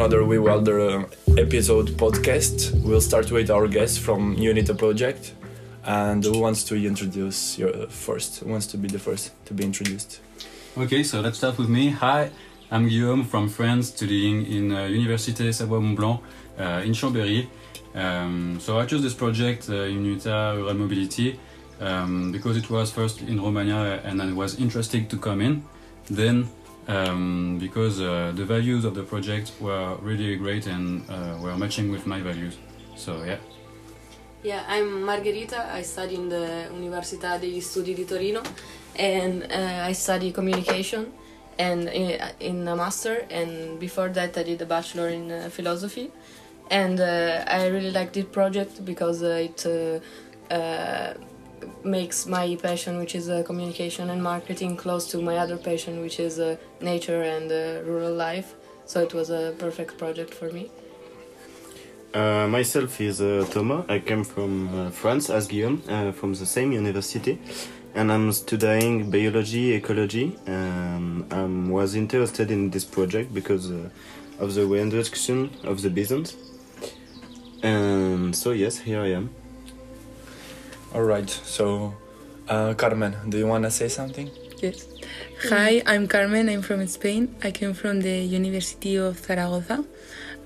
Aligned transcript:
another 0.00 0.24
We 0.24 0.38
Wilder 0.38 0.80
uh, 0.80 1.04
episode 1.36 1.88
podcast. 1.98 2.72
We'll 2.82 3.02
start 3.02 3.30
with 3.30 3.50
our 3.50 3.68
guest 3.68 4.00
from 4.00 4.34
Unita 4.34 4.74
Project. 4.74 5.34
And 5.84 6.24
who 6.24 6.40
wants 6.40 6.64
to 6.64 6.74
introduce 6.74 7.58
your 7.58 7.82
uh, 7.82 7.86
first? 7.86 8.38
Who 8.38 8.48
wants 8.48 8.66
to 8.68 8.78
be 8.78 8.88
the 8.88 8.98
first 8.98 9.32
to 9.44 9.52
be 9.52 9.62
introduced? 9.62 10.20
Okay, 10.78 11.02
so 11.02 11.20
let's 11.20 11.36
start 11.36 11.58
with 11.58 11.68
me. 11.68 11.90
Hi, 11.90 12.30
I'm 12.70 12.88
Guillaume 12.88 13.24
from 13.24 13.50
France, 13.50 13.88
studying 13.88 14.46
in 14.46 14.72
uh, 14.72 14.88
Université 14.88 15.52
Savoie-Mont-Blanc 15.52 16.22
uh, 16.58 16.82
in 16.82 16.92
Chambéry. 16.92 17.48
Um, 17.94 18.58
so 18.58 18.78
I 18.78 18.86
chose 18.86 19.02
this 19.02 19.12
project, 19.12 19.68
uh, 19.68 19.84
Unita 19.84 20.56
Rural 20.56 20.72
Mobility, 20.72 21.38
um, 21.78 22.32
because 22.32 22.56
it 22.56 22.70
was 22.70 22.90
first 22.90 23.20
in 23.20 23.38
Romania 23.38 24.00
and 24.02 24.22
I 24.22 24.32
was 24.32 24.58
interested 24.58 25.10
to 25.10 25.18
come 25.18 25.42
in. 25.42 25.62
Then 26.08 26.48
um, 26.90 27.58
because 27.58 28.00
uh, 28.00 28.32
the 28.34 28.44
values 28.44 28.84
of 28.84 28.94
the 28.94 29.02
project 29.02 29.52
were 29.60 29.94
really 30.02 30.36
great 30.36 30.66
and 30.66 31.08
uh, 31.08 31.38
were 31.40 31.56
matching 31.56 31.90
with 31.90 32.06
my 32.06 32.20
values. 32.20 32.56
So 32.96 33.22
yeah. 33.24 33.38
Yeah, 34.42 34.64
I'm 34.68 35.02
Margherita. 35.02 35.70
I 35.72 35.82
study 35.82 36.14
in 36.14 36.28
the 36.28 36.68
Università 36.72 37.36
degli 37.38 37.60
Studi 37.60 37.94
di 37.94 38.04
Torino, 38.04 38.40
and 38.96 39.42
uh, 39.42 39.86
I 39.86 39.92
study 39.92 40.32
communication 40.32 41.12
and 41.58 41.88
in, 41.88 42.18
in, 42.40 42.68
a 42.68 42.74
master. 42.74 43.26
And 43.30 43.78
before 43.78 44.08
that, 44.08 44.36
I 44.38 44.42
did 44.42 44.62
a 44.62 44.64
bachelor 44.64 45.08
in 45.08 45.30
uh, 45.30 45.50
philosophy. 45.50 46.10
And 46.70 47.00
uh, 47.00 47.44
I 47.46 47.66
really 47.66 47.90
like 47.90 48.12
this 48.12 48.24
project 48.24 48.82
because 48.84 49.22
uh, 49.22 49.44
it 49.44 49.66
makes 51.84 52.26
my 52.26 52.56
passion, 52.56 52.98
which 52.98 53.14
is 53.14 53.28
uh, 53.28 53.42
communication 53.42 54.10
and 54.10 54.22
marketing, 54.22 54.76
close 54.76 55.06
to 55.10 55.18
my 55.20 55.36
other 55.36 55.56
passion, 55.56 56.00
which 56.00 56.20
is 56.20 56.38
uh, 56.38 56.56
nature 56.80 57.22
and 57.22 57.50
uh, 57.50 57.82
rural 57.84 58.14
life. 58.14 58.54
So 58.86 59.00
it 59.02 59.14
was 59.14 59.30
a 59.30 59.54
perfect 59.58 59.98
project 59.98 60.34
for 60.34 60.50
me. 60.50 60.70
Uh, 62.12 62.48
myself 62.48 63.00
is 63.00 63.20
uh, 63.20 63.46
Thomas. 63.50 63.84
I 63.88 64.00
came 64.00 64.24
from 64.24 64.52
uh, 64.74 64.90
France 64.90 65.30
as 65.30 65.46
Guillaume, 65.46 65.82
from 66.12 66.34
the 66.34 66.46
same 66.46 66.72
university, 66.72 67.38
and 67.94 68.10
I'm 68.10 68.32
studying 68.32 69.10
biology, 69.10 69.74
ecology. 69.74 70.36
Um, 70.46 71.26
I 71.30 71.44
was 71.70 71.94
interested 71.94 72.50
in 72.50 72.70
this 72.70 72.84
project 72.84 73.32
because 73.32 73.70
of 74.40 74.54
the 74.54 74.66
reintroduction 74.66 75.50
of 75.62 75.82
the 75.82 75.90
bisons. 75.90 76.34
And 77.62 78.34
so 78.34 78.50
yes, 78.50 78.78
here 78.78 79.00
I 79.00 79.12
am. 79.12 79.30
All 80.94 81.02
right. 81.02 81.30
So, 81.30 81.94
uh, 82.48 82.74
Carmen, 82.74 83.16
do 83.28 83.38
you 83.38 83.46
want 83.46 83.64
to 83.64 83.70
say 83.70 83.88
something? 83.88 84.28
Yes. 84.58 84.86
Hi, 85.48 85.82
I'm 85.86 86.08
Carmen. 86.08 86.48
I'm 86.48 86.62
from 86.62 86.86
Spain. 86.86 87.34
I 87.42 87.50
came 87.52 87.74
from 87.74 88.00
the 88.00 88.18
University 88.18 88.96
of 88.96 89.18
Zaragoza. 89.18 89.84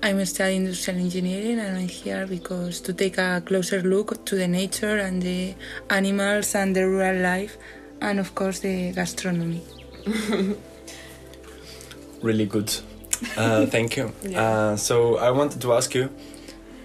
I'm 0.03 0.23
studying 0.25 0.61
industrial 0.61 0.99
engineering 0.99 1.59
and 1.59 1.77
I'm 1.77 1.87
here 1.87 2.27
because 2.27 2.79
to 2.81 2.93
take 2.93 3.17
a 3.17 3.41
closer 3.43 3.81
look 3.81 4.23
to 4.25 4.35
the 4.35 4.47
nature 4.47 4.99
and 4.99 5.21
the 5.21 5.55
animals 5.89 6.53
and 6.53 6.75
the 6.75 6.87
rural 6.87 7.21
life 7.21 7.57
and 8.01 8.19
of 8.19 8.35
course 8.35 8.59
the 8.59 8.91
gastronomy. 8.91 9.63
really 12.21 12.45
good. 12.45 12.71
Uh, 13.35 13.65
thank 13.65 13.97
you. 13.97 14.11
Yeah. 14.23 14.41
Uh, 14.41 14.75
so 14.77 15.17
I 15.17 15.31
wanted 15.31 15.61
to 15.61 15.73
ask 15.73 15.95
you 15.95 16.09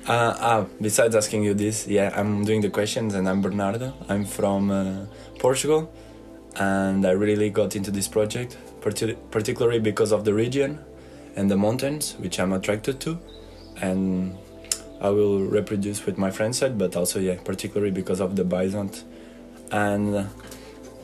uh, 0.07 0.37
ah, 0.41 0.67
besides 0.81 1.15
asking 1.15 1.45
you 1.45 1.55
this, 1.55 1.87
yeah, 1.87 2.13
I'm 2.17 2.45
doing 2.45 2.61
the 2.61 2.71
questions 2.71 3.15
and 3.15 3.29
I'm 3.29 3.43
Bernardo. 3.43 3.93
I'm 4.09 4.25
from 4.25 4.71
uh, 4.71 5.07
Portugal 5.39 5.93
and 6.57 7.07
I 7.07 7.11
really 7.11 7.51
got 7.51 7.77
into 7.77 7.91
this 7.91 8.09
project, 8.09 8.57
particularly 8.81 9.79
because 9.79 10.13
of 10.13 10.25
the 10.25 10.35
region 10.35 10.79
and 11.37 11.51
the 11.51 11.57
mountains, 11.57 12.17
which 12.19 12.41
I'm 12.41 12.53
attracted 12.53 13.01
to. 13.01 13.19
And 13.81 14.37
I 15.01 15.11
will 15.11 15.41
reproduce 15.41 16.05
with 16.05 16.19
my 16.19 16.31
friend 16.31 16.55
said, 16.55 16.77
but 16.77 16.97
also, 16.97 17.21
yeah, 17.21 17.37
particularly 17.43 17.93
because 17.93 18.21
of 18.21 18.37
the 18.37 18.45
bison. 18.45 18.91
And 19.71 20.15
uh, 20.15 20.25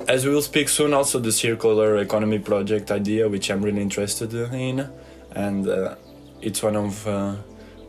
as 0.09 0.27
we 0.27 0.33
will 0.33 0.43
speak 0.43 0.69
soon, 0.69 0.93
also 0.93 1.19
the 1.19 1.33
circular 1.33 1.97
economy 1.99 2.39
project 2.39 2.91
idea, 2.91 3.29
which 3.29 3.51
I'm 3.51 3.63
really 3.63 3.81
interested 3.81 4.35
in. 4.35 4.91
And 5.33 5.69
uh, 5.69 5.97
it's 6.43 6.63
one 6.63 6.77
of 6.77 7.07
uh, 7.07 7.37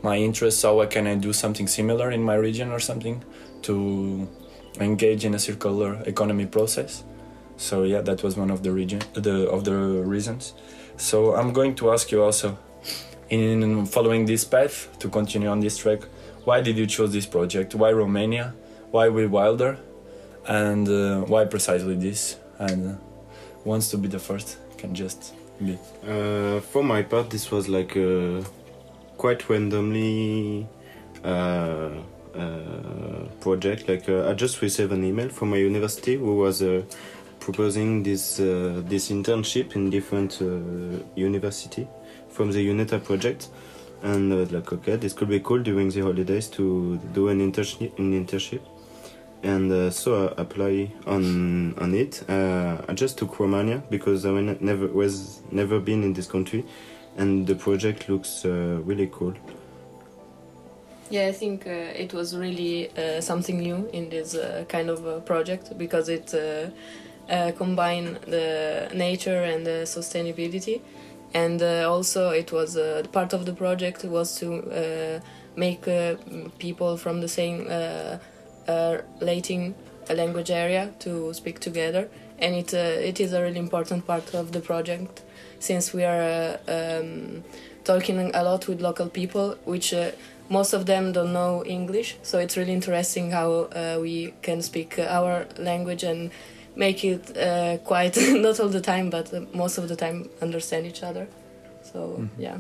my 0.04 0.18
interests 0.18 0.62
so 0.62 0.86
can 0.88 1.08
i 1.08 1.16
do 1.16 1.34
something 1.34 1.68
similar 1.68 2.12
in 2.12 2.22
my 2.22 2.36
region 2.36 2.72
or 2.72 2.80
something 2.80 3.24
to 3.64 4.28
engage 4.80 5.26
in 5.26 5.34
a 5.34 5.40
circular 5.40 6.02
economy 6.06 6.46
process. 6.46 7.04
So 7.58 7.84
yeah 7.84 8.02
that 8.02 8.22
was 8.24 8.38
one 8.38 8.52
of 8.52 8.62
the 8.64 8.72
region 8.72 9.02
the 9.14 9.50
of 9.50 9.64
the 9.64 9.76
reasons. 9.76 10.54
So 10.98 11.36
i'm 11.36 11.54
going 11.54 11.76
to 11.76 11.92
ask 11.92 12.12
you 12.12 12.24
also 12.24 12.58
in 13.30 13.86
following 13.86 14.26
this 14.26 14.44
path 14.46 14.98
to 15.00 15.10
continue 15.10 15.50
on 15.50 15.60
this 15.60 15.78
track 15.78 16.02
why 16.48 16.62
did 16.62 16.78
you 16.78 16.88
choose 16.88 17.12
this 17.12 17.26
project? 17.26 17.76
Why 17.76 17.92
romania? 17.92 18.54
Why 18.92 19.10
we 19.10 19.28
wilder? 19.28 19.78
And 20.48 20.88
uh, 20.88 21.22
why 21.32 21.44
precisely 21.44 21.96
this? 21.96 22.38
And 22.58 22.92
uh, 22.92 22.96
wants 23.66 23.90
to 23.92 23.98
be 23.98 24.08
the 24.08 24.20
first 24.20 24.58
can 24.78 24.96
just 24.96 25.34
be. 25.60 25.78
Uh, 26.08 26.62
for 26.62 26.84
my 26.84 27.02
part 27.02 27.30
this 27.30 27.52
was 27.52 27.68
like 27.68 27.98
a 27.98 28.46
quite 29.18 29.50
randomly 29.50 30.68
uh, 31.24 31.90
uh, 32.36 33.26
project. 33.42 33.88
Like 33.88 34.08
uh, 34.08 34.30
I 34.30 34.34
just 34.34 34.62
received 34.62 34.92
an 34.92 35.04
email 35.04 35.30
from 35.30 35.50
my 35.50 35.58
university 35.58 36.16
who 36.16 36.38
was 36.38 36.64
proposing 37.40 38.04
this 38.04 38.38
this 38.38 39.10
internship 39.10 39.76
in 39.76 39.90
different 39.90 40.40
university 41.16 41.88
from 42.30 42.52
the 42.52 42.68
UNITA 42.68 43.04
project. 43.04 43.50
And 44.04 44.32
uh, 44.32 44.46
like 44.52 44.72
okay 44.72 44.96
this 44.96 45.14
could 45.14 45.30
be 45.30 45.40
cool 45.40 45.64
during 45.64 45.90
the 45.90 46.02
holidays 46.02 46.48
to 46.50 46.98
do 47.14 47.30
an 47.30 47.40
internship 47.40 47.98
an 47.98 48.14
internship. 48.14 48.62
And 49.44 49.72
uh, 49.72 49.90
so 49.92 50.28
I 50.28 50.42
apply 50.42 50.92
on 51.08 51.74
on 51.80 51.94
it. 51.96 52.24
Uh, 52.30 52.78
I 52.88 52.94
just 52.94 53.18
took 53.18 53.40
Romania 53.40 53.82
because 53.90 54.26
I 54.26 54.32
never 54.32 54.88
was 54.88 55.42
never 55.52 55.80
been 55.80 56.04
in 56.04 56.14
this 56.14 56.28
country 56.28 56.64
and 57.18 57.48
the 57.48 57.56
project 57.56 58.08
looks 58.08 58.46
uh, 58.46 58.80
really 58.86 59.10
cool. 59.12 59.34
Yeah, 61.10 61.28
I 61.28 61.32
think 61.32 61.66
uh, 61.66 61.70
it 61.70 62.14
was 62.14 62.36
really 62.36 62.90
uh, 62.98 63.22
something 63.22 63.60
new 63.60 63.90
in 63.94 64.10
this 64.10 64.36
uh, 64.36 64.66
kind 64.68 64.90
of 64.90 65.08
uh, 65.08 65.20
project 65.22 65.78
because 65.78 66.10
it 66.10 66.34
uh, 66.34 66.70
uh, 67.32 67.52
combined 67.54 68.20
the 68.28 68.90
nature 68.94 69.44
and 69.44 69.66
the 69.66 69.86
sustainability, 69.86 70.82
and 71.34 71.62
also 71.62 72.32
it 72.32 72.52
was 72.52 72.78
part 73.12 73.34
of 73.34 73.46
the 73.46 73.54
project 73.54 74.04
was 74.04 74.36
to 74.40 75.22
make 75.56 75.88
people 76.60 76.98
from 76.98 77.22
the 77.22 77.28
same 77.28 77.68
Latin 79.22 79.76
language 80.10 80.52
area 80.52 80.94
to 81.00 81.34
speak 81.34 81.60
together, 81.60 82.10
and 82.40 82.56
it 82.56 82.74
it 82.74 83.20
is 83.20 83.34
a 83.34 83.42
really 83.42 83.60
important 83.60 84.06
part 84.06 84.34
of 84.34 84.52
the 84.52 84.60
project 84.60 85.22
since 85.60 85.94
we 85.94 86.04
are 86.04 86.58
uh, 86.68 87.00
um, 87.00 87.44
talking 87.84 88.32
a 88.34 88.44
lot 88.44 88.68
with 88.68 88.82
local 88.82 89.10
people, 89.10 89.56
which 89.66 89.94
uh, 89.94 90.12
most 90.50 90.74
of 90.74 90.86
them 90.86 91.12
don't 91.12 91.34
know 91.34 91.64
English. 91.66 92.18
So 92.22 92.40
it's 92.40 92.58
really 92.58 92.74
interesting 92.74 93.32
how 93.32 93.50
uh, 93.52 93.98
we 94.02 94.34
can 94.42 94.62
speak 94.62 95.00
our 95.00 95.48
language 95.58 96.04
and 96.04 96.32
make 96.76 97.04
it 97.04 97.36
uh, 97.38 97.78
quite 97.84 98.18
not 98.46 98.60
all 98.60 98.70
the 98.70 98.82
time, 98.82 99.10
but 99.10 99.54
most 99.54 99.78
of 99.78 99.88
the 99.90 99.96
time 99.96 100.30
understand 100.42 100.86
each 100.86 101.04
other. 101.04 101.28
So 101.84 102.00
mm-hmm. 102.00 102.42
yeah. 102.42 102.58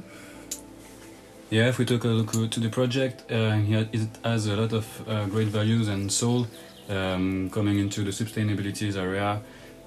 Yeah, 1.49 1.69
if 1.69 1.77
we 1.77 1.85
take 1.85 2.03
a 2.03 2.09
look 2.09 2.51
to 2.51 2.59
the 2.59 2.69
project, 2.69 3.31
uh, 3.31 3.57
it 3.93 4.09
has 4.23 4.47
a 4.47 4.55
lot 4.55 4.73
of 4.73 4.85
uh, 5.07 5.25
great 5.27 5.47
values 5.47 5.87
and 5.87 6.11
soul 6.11 6.45
um, 6.89 7.49
coming 7.51 7.79
into 7.79 8.03
the 8.03 8.11
sustainability 8.11 8.93
area, 8.97 9.41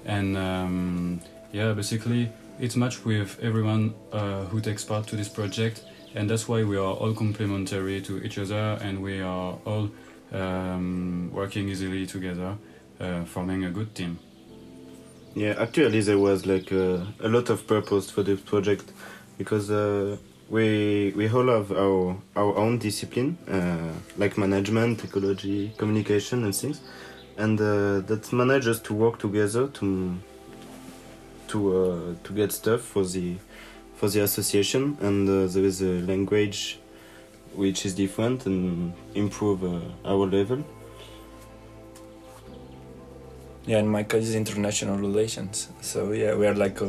and 0.05 0.37
um, 0.37 1.19
yeah, 1.51 1.73
basically 1.73 2.31
it's 2.59 2.75
much 2.75 3.03
with 3.03 3.39
everyone 3.41 3.93
uh, 4.11 4.43
who 4.45 4.61
takes 4.61 4.83
part 4.83 5.07
to 5.07 5.15
this 5.15 5.29
project, 5.29 5.83
and 6.15 6.29
that's 6.29 6.47
why 6.47 6.63
we 6.63 6.77
are 6.77 6.93
all 6.93 7.13
complementary 7.13 8.01
to 8.01 8.23
each 8.23 8.37
other, 8.37 8.77
and 8.81 9.01
we 9.01 9.19
are 9.19 9.57
all 9.65 9.89
um, 10.31 11.31
working 11.33 11.69
easily 11.69 12.05
together, 12.05 12.57
uh, 12.99 13.23
forming 13.25 13.65
a 13.65 13.69
good 13.69 13.93
team. 13.95 14.19
Yeah, 15.33 15.55
actually, 15.57 16.01
there 16.01 16.17
was 16.17 16.45
like 16.45 16.71
uh, 16.71 17.05
a 17.21 17.29
lot 17.29 17.49
of 17.49 17.65
purpose 17.65 18.11
for 18.11 18.21
this 18.21 18.41
project 18.41 18.91
because 19.37 19.71
uh, 19.71 20.17
we 20.49 21.13
we 21.15 21.29
all 21.29 21.47
have 21.47 21.71
our 21.71 22.17
our 22.35 22.55
own 22.57 22.77
discipline, 22.77 23.37
uh, 23.49 23.93
like 24.17 24.37
management, 24.37 25.03
ecology, 25.03 25.73
communication, 25.77 26.43
and 26.43 26.53
things, 26.53 26.81
and 27.37 27.59
uh, 27.59 27.99
that 28.01 28.31
manages 28.31 28.79
to 28.81 28.93
work 28.93 29.19
together 29.19 29.67
to 29.67 30.17
to 31.47 31.77
uh, 31.77 32.15
to 32.23 32.33
get 32.33 32.51
stuff 32.51 32.81
for 32.81 33.05
the 33.05 33.35
for 33.95 34.09
the 34.09 34.21
association, 34.21 34.97
and 35.01 35.29
uh, 35.29 35.47
there 35.47 35.63
is 35.63 35.81
a 35.81 36.01
language 36.01 36.79
which 37.53 37.85
is 37.85 37.93
different 37.93 38.45
and 38.45 38.93
improve 39.13 39.63
our 40.05 40.25
level. 40.25 40.63
Yeah, 43.65 43.77
and 43.77 43.89
my 43.89 44.03
case 44.03 44.23
is 44.23 44.35
international 44.35 44.97
relations. 44.97 45.69
So 45.81 46.13
yeah, 46.13 46.35
we 46.35 46.47
are 46.47 46.55
like 46.55 46.81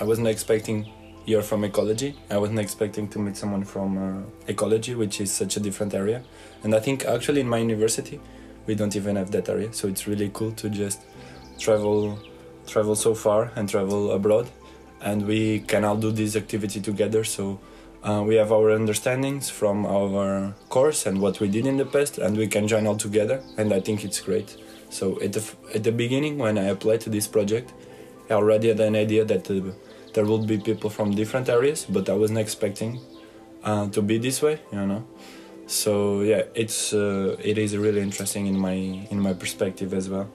I 0.00 0.04
wasn't 0.04 0.28
expecting 0.28 0.86
you're 1.28 1.42
from 1.42 1.62
ecology. 1.64 2.16
I 2.30 2.38
wasn't 2.38 2.58
expecting 2.58 3.06
to 3.08 3.18
meet 3.18 3.36
someone 3.36 3.62
from 3.64 3.98
uh, 3.98 4.22
ecology, 4.46 4.94
which 4.94 5.20
is 5.20 5.30
such 5.30 5.58
a 5.58 5.60
different 5.60 5.92
area. 5.94 6.22
And 6.64 6.74
I 6.74 6.80
think 6.80 7.04
actually 7.04 7.42
in 7.42 7.48
my 7.48 7.58
university, 7.58 8.18
we 8.68 8.76
don't 8.76 8.94
even 8.94 9.16
have 9.16 9.30
that 9.32 9.48
area. 9.48 9.72
So 9.72 9.88
it's 9.88 10.06
really 10.06 10.30
cool 10.32 10.52
to 10.52 10.70
just 10.70 11.00
travel, 11.58 12.20
travel 12.68 12.94
so 12.94 13.14
far 13.14 13.50
and 13.56 13.68
travel 13.68 14.12
abroad, 14.12 14.46
and 15.00 15.26
we 15.26 15.60
can 15.60 15.84
all 15.84 15.96
do 15.96 16.12
this 16.12 16.36
activity 16.36 16.80
together. 16.80 17.24
So. 17.24 17.58
Uh, 18.00 18.22
we 18.22 18.36
have 18.36 18.52
our 18.52 18.70
understandings 18.70 19.50
from 19.50 19.84
our 19.84 20.54
course 20.68 21.04
and 21.04 21.20
what 21.20 21.40
we 21.40 21.48
did 21.48 21.66
in 21.66 21.76
the 21.78 21.84
past, 21.84 22.16
and 22.18 22.36
we 22.36 22.46
can 22.46 22.68
join 22.68 22.86
all 22.86 22.96
together. 22.96 23.42
And 23.56 23.72
I 23.72 23.80
think 23.80 24.04
it's 24.04 24.20
great. 24.20 24.56
So 24.88 25.20
at 25.20 25.32
the 25.32 25.42
at 25.74 25.82
the 25.82 25.90
beginning, 25.90 26.38
when 26.38 26.58
I 26.58 26.66
applied 26.74 27.00
to 27.02 27.10
this 27.10 27.26
project, 27.26 27.72
I 28.30 28.34
already 28.34 28.68
had 28.68 28.78
an 28.78 28.94
idea 28.94 29.24
that 29.24 29.50
uh, 29.50 29.72
there 30.14 30.24
would 30.24 30.46
be 30.46 30.58
people 30.58 30.90
from 30.90 31.10
different 31.16 31.48
areas, 31.48 31.86
but 31.88 32.08
I 32.08 32.14
wasn't 32.14 32.38
expecting 32.38 33.00
uh, 33.64 33.88
to 33.88 34.00
be 34.00 34.18
this 34.18 34.42
way, 34.42 34.60
you 34.72 34.86
know. 34.86 35.02
So 35.68 36.22
yeah, 36.22 36.42
it's 36.54 36.92
uh, 36.94 37.36
it 37.44 37.58
is 37.58 37.76
really 37.76 38.00
interesting 38.00 38.46
in 38.46 38.58
my 38.58 38.72
in 39.10 39.20
my 39.20 39.34
perspective 39.34 39.92
as 39.94 40.08
well. 40.08 40.28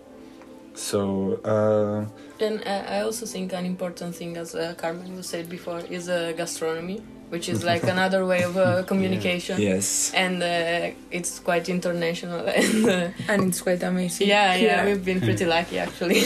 So 0.75 1.39
uh, 1.44 2.06
And 2.45 2.62
uh, 2.65 2.83
I 2.95 3.01
also 3.01 3.25
think 3.25 3.53
an 3.53 3.65
important 3.65 4.15
thing, 4.15 4.38
as 4.38 4.53
uh, 4.56 4.74
Carmen 4.77 5.15
was 5.18 5.27
said 5.27 5.50
before, 5.50 5.80
is 5.89 6.07
uh, 6.09 6.33
gastronomy, 6.38 7.01
which 7.30 7.47
is 7.50 7.63
like 7.63 7.83
another 7.95 8.25
way 8.25 8.44
of 8.44 8.57
uh, 8.57 8.83
communication. 8.83 9.59
yes, 9.62 10.12
And 10.15 10.41
uh, 10.44 10.91
it's 11.12 11.39
quite 11.39 11.68
international. 11.69 12.45
And 12.56 12.85
uh, 12.89 13.09
and 13.27 13.50
it's 13.50 13.62
quite 13.62 13.83
amazing. 13.83 14.27
yeah, 14.30 14.56
yeah, 14.56 14.57
Here. 14.57 14.85
we've 14.85 15.06
been 15.06 15.19
pretty 15.21 15.45
lucky 15.57 15.80
actually. 15.80 16.21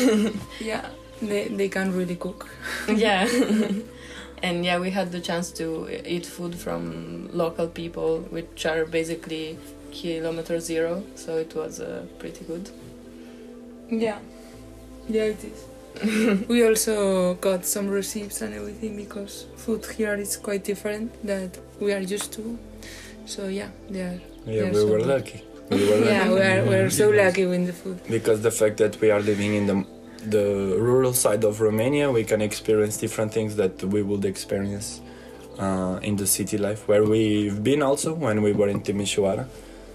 yeah, 0.59 0.83
they 1.21 1.47
they 1.47 1.69
can 1.69 1.91
really 1.95 2.15
cook. 2.17 2.47
yeah. 2.87 3.27
And 4.43 4.63
yeah, 4.65 4.79
we 4.79 4.89
had 4.91 5.11
the 5.11 5.19
chance 5.19 5.51
to 5.53 5.87
eat 6.05 6.25
food 6.25 6.55
from 6.55 7.29
local 7.33 7.67
people, 7.67 8.19
which 8.29 8.65
are 8.65 8.85
basically 8.85 9.57
kilometer 9.91 10.59
zero. 10.59 11.03
So 11.15 11.37
it 11.37 11.55
was 11.55 11.79
uh, 11.79 12.05
pretty 12.19 12.45
good. 12.45 12.69
Yeah, 13.89 14.19
yeah, 15.09 15.23
it 15.33 15.43
is. 15.43 16.47
we 16.47 16.65
also 16.67 17.33
got 17.35 17.65
some 17.65 17.87
receipts 17.87 18.41
and 18.41 18.53
everything 18.53 18.95
because 18.95 19.45
food 19.55 19.83
here 19.85 20.13
is 20.15 20.37
quite 20.37 20.63
different 20.63 21.11
that 21.25 21.57
we 21.79 21.91
are 21.93 21.99
used 22.01 22.31
to. 22.33 22.57
So 23.25 23.47
yeah, 23.47 23.69
they 23.89 24.01
are. 24.01 24.19
yeah, 24.45 24.63
Yeah, 24.63 24.69
we 24.69 24.75
so 24.75 24.87
were 24.87 24.97
good. 24.99 25.07
lucky. 25.07 25.43
We 25.71 25.89
were 25.89 26.05
Yeah, 26.05 26.31
we 26.31 26.39
are. 26.41 26.63
We 26.65 26.75
are 26.75 26.89
so 26.89 27.09
lucky 27.23 27.45
with 27.45 27.65
the 27.67 27.73
food. 27.73 27.99
because 28.09 28.41
the 28.41 28.51
fact 28.51 28.77
that 28.77 28.99
we 29.01 29.09
are 29.09 29.19
living 29.19 29.55
in 29.55 29.65
the 29.67 29.85
the 30.31 30.75
rural 30.79 31.13
side 31.13 31.43
of 31.43 31.61
Romania, 31.61 32.11
we 32.11 32.23
can 32.23 32.41
experience 32.41 32.97
different 32.97 33.33
things 33.33 33.55
that 33.55 33.83
we 33.83 34.01
would 34.01 34.25
experience 34.25 35.01
uh, 35.59 35.99
in 36.01 36.15
the 36.17 36.27
city 36.27 36.57
life, 36.57 36.87
where 36.87 37.03
we've 37.03 37.63
been 37.63 37.81
also 37.81 38.13
when 38.13 38.41
we 38.41 38.53
were 38.53 38.69
in 38.69 38.81
Timișoara. 38.81 39.45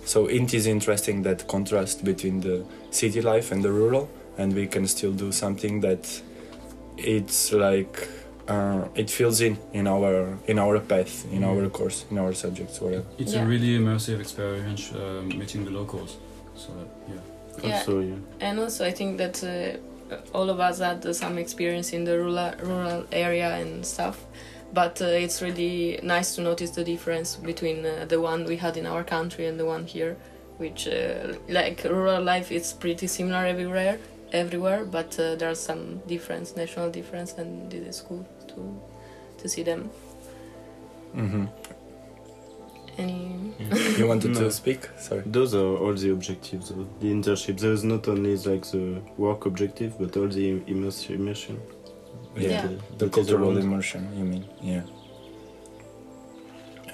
So 0.05 0.27
it 0.27 0.53
is 0.55 0.67
interesting 0.67 1.23
that 1.23 1.47
contrast 1.47 2.05
between 2.05 2.41
the 2.41 2.65
city 2.91 3.21
life 3.23 3.53
and 3.53 3.63
the 3.63 3.71
rural, 3.71 4.09
and 4.39 4.53
we 4.55 4.67
can 4.67 4.87
still 4.89 5.13
do 5.13 5.31
something 5.33 5.81
that 5.83 6.23
it's 6.97 7.53
like 7.53 8.09
uh, 8.49 8.85
it 8.97 9.09
fills 9.11 9.41
in 9.41 9.57
in 9.73 9.87
our 9.87 10.37
in 10.47 10.59
our 10.59 10.81
path, 10.81 11.25
in 11.33 11.45
our 11.45 11.69
course, 11.69 12.05
in 12.11 12.19
our 12.19 12.33
subjects, 12.35 12.81
whatever. 12.81 13.05
It's 13.19 13.33
Yeah. 13.35 13.45
a 13.45 13.47
really 13.47 13.79
immersive 13.79 14.21
experience 14.21 14.93
uh, 14.93 15.23
meeting 15.23 15.65
the 15.65 15.71
locals. 15.71 16.17
So 16.57 16.71
yeah. 17.09 17.15
Yeah. 17.63 17.77
Also, 17.79 18.01
yeah. 18.01 18.15
And 18.41 18.59
also, 18.59 18.85
I 18.85 18.91
think 18.93 19.19
that 19.19 19.43
uh, 19.45 19.79
all 20.35 20.51
of 20.51 20.61
us 20.61 20.79
had 20.79 21.15
some 21.15 21.39
experience 21.39 21.93
in 21.93 22.05
the 22.05 22.19
rural 22.19 22.53
rural 22.63 23.07
area 23.13 23.57
and 23.57 23.85
stuff. 23.85 24.25
But 24.73 25.03
uh, 25.03 25.07
it's 25.07 25.43
really 25.43 26.01
nice 26.03 26.35
to 26.37 26.41
notice 26.41 26.71
the 26.71 26.85
difference 26.85 27.37
between 27.37 27.85
uh, 27.85 28.07
the 28.09 28.21
one 28.21 28.45
we 28.47 28.57
had 28.57 28.77
in 28.77 28.87
our 28.87 29.05
country 29.05 29.47
and 29.47 29.61
the 29.61 29.67
one 29.67 29.85
here, 29.87 30.17
which 30.57 30.89
uh, 30.89 31.35
like 31.49 31.85
rural 31.85 32.23
life 32.23 32.51
is 32.51 32.73
pretty 32.73 33.07
similar 33.07 33.45
everywhere, 33.45 33.99
everywhere. 34.33 34.85
But 34.85 35.19
uh, 35.19 35.35
there's 35.37 35.61
some 35.61 36.01
difference, 36.09 36.57
national 36.57 36.91
difference, 36.91 37.33
and 37.35 37.73
it 37.73 37.83
is 37.87 38.01
cool 38.01 38.27
to 38.49 38.81
to 39.39 39.49
see 39.49 39.63
them. 39.63 39.91
hmm 41.15 41.45
Any 42.99 43.55
You 43.99 44.07
wanted 44.09 44.33
No. 44.33 44.41
to 44.41 44.51
speak? 44.51 44.81
Sorry. 44.99 45.23
Those 45.27 45.55
are 45.55 45.77
all 45.83 45.95
the 45.95 46.11
objectives 46.11 46.71
of 46.71 46.79
the 47.01 47.09
internship. 47.13 47.59
There 47.61 47.73
is 47.73 47.85
not 47.85 48.09
only 48.09 48.37
like 48.37 48.65
the 48.71 49.01
work 49.17 49.47
objective, 49.47 49.93
but 49.99 50.17
all 50.17 50.29
the 50.29 50.61
immers- 50.73 51.11
immersion. 51.11 51.59
Yeah. 52.37 52.67
the 52.67 52.79
that 52.99 53.09
is 53.09 53.15
cultural 53.15 53.59
immersion 53.59 54.09
you 54.19 54.25
mean 54.25 54.45
yeah 54.63 54.85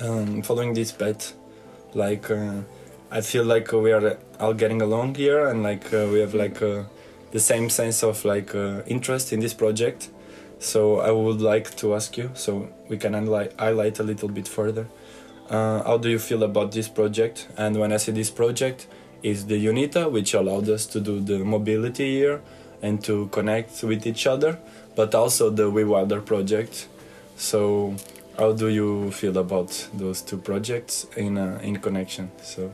um, 0.00 0.42
following 0.42 0.74
this 0.74 0.92
path 0.92 1.32
like 1.94 2.28
uh, 2.30 2.60
i 3.10 3.20
feel 3.20 3.44
like 3.44 3.70
we 3.72 3.92
are 3.92 4.18
all 4.40 4.52
getting 4.54 4.82
along 4.82 5.14
here 5.14 5.46
and 5.48 5.62
like 5.62 5.92
uh, 5.94 6.06
we 6.12 6.18
have 6.20 6.34
like 6.34 6.60
uh, 6.62 6.82
the 7.30 7.40
same 7.40 7.70
sense 7.70 8.02
of 8.02 8.24
like 8.24 8.52
uh, 8.54 8.82
interest 8.86 9.32
in 9.32 9.38
this 9.40 9.54
project 9.54 10.08
so 10.58 10.98
i 11.00 11.10
would 11.10 11.40
like 11.40 11.74
to 11.76 11.94
ask 11.94 12.16
you 12.18 12.30
so 12.34 12.68
we 12.88 12.96
can 12.96 13.12
highlight, 13.14 13.52
highlight 13.60 13.98
a 14.00 14.02
little 14.02 14.28
bit 14.28 14.48
further 14.48 14.86
uh, 15.50 15.82
how 15.82 15.96
do 15.98 16.08
you 16.08 16.18
feel 16.18 16.42
about 16.42 16.72
this 16.72 16.88
project 16.88 17.48
and 17.56 17.76
when 17.76 17.92
i 17.92 17.96
say 17.96 18.12
this 18.12 18.30
project 18.30 18.86
is 19.22 19.46
the 19.46 19.66
unita 19.66 20.10
which 20.10 20.34
allowed 20.34 20.68
us 20.68 20.86
to 20.86 21.00
do 21.00 21.20
the 21.20 21.38
mobility 21.38 22.18
here 22.18 22.40
and 22.82 23.02
to 23.02 23.26
connect 23.28 23.82
with 23.82 24.06
each 24.06 24.26
other 24.26 24.58
but 24.98 25.14
also 25.14 25.48
the 25.48 25.70
We 25.70 25.84
Wilder 25.84 26.20
project. 26.20 26.88
So, 27.36 27.94
how 28.36 28.52
do 28.52 28.66
you 28.66 29.12
feel 29.12 29.38
about 29.38 29.70
those 29.94 30.22
two 30.22 30.38
projects 30.38 31.06
in 31.16 31.38
uh, 31.38 31.60
in 31.62 31.76
connection? 31.76 32.30
So, 32.42 32.72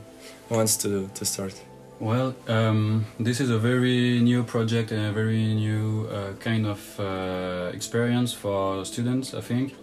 who 0.49 0.55
wants 0.55 0.75
to 0.77 1.07
to 1.13 1.23
start? 1.23 1.53
Well, 1.99 2.33
um, 2.47 3.05
this 3.19 3.39
is 3.39 3.49
a 3.51 3.59
very 3.59 4.19
new 4.21 4.43
project 4.43 4.91
and 4.91 5.05
a 5.05 5.11
very 5.11 5.53
new 5.53 6.07
uh, 6.07 6.33
kind 6.39 6.65
of 6.65 6.79
uh, 6.99 7.71
experience 7.77 8.33
for 8.33 8.85
students, 8.85 9.33
I 9.33 9.41
think. 9.41 9.75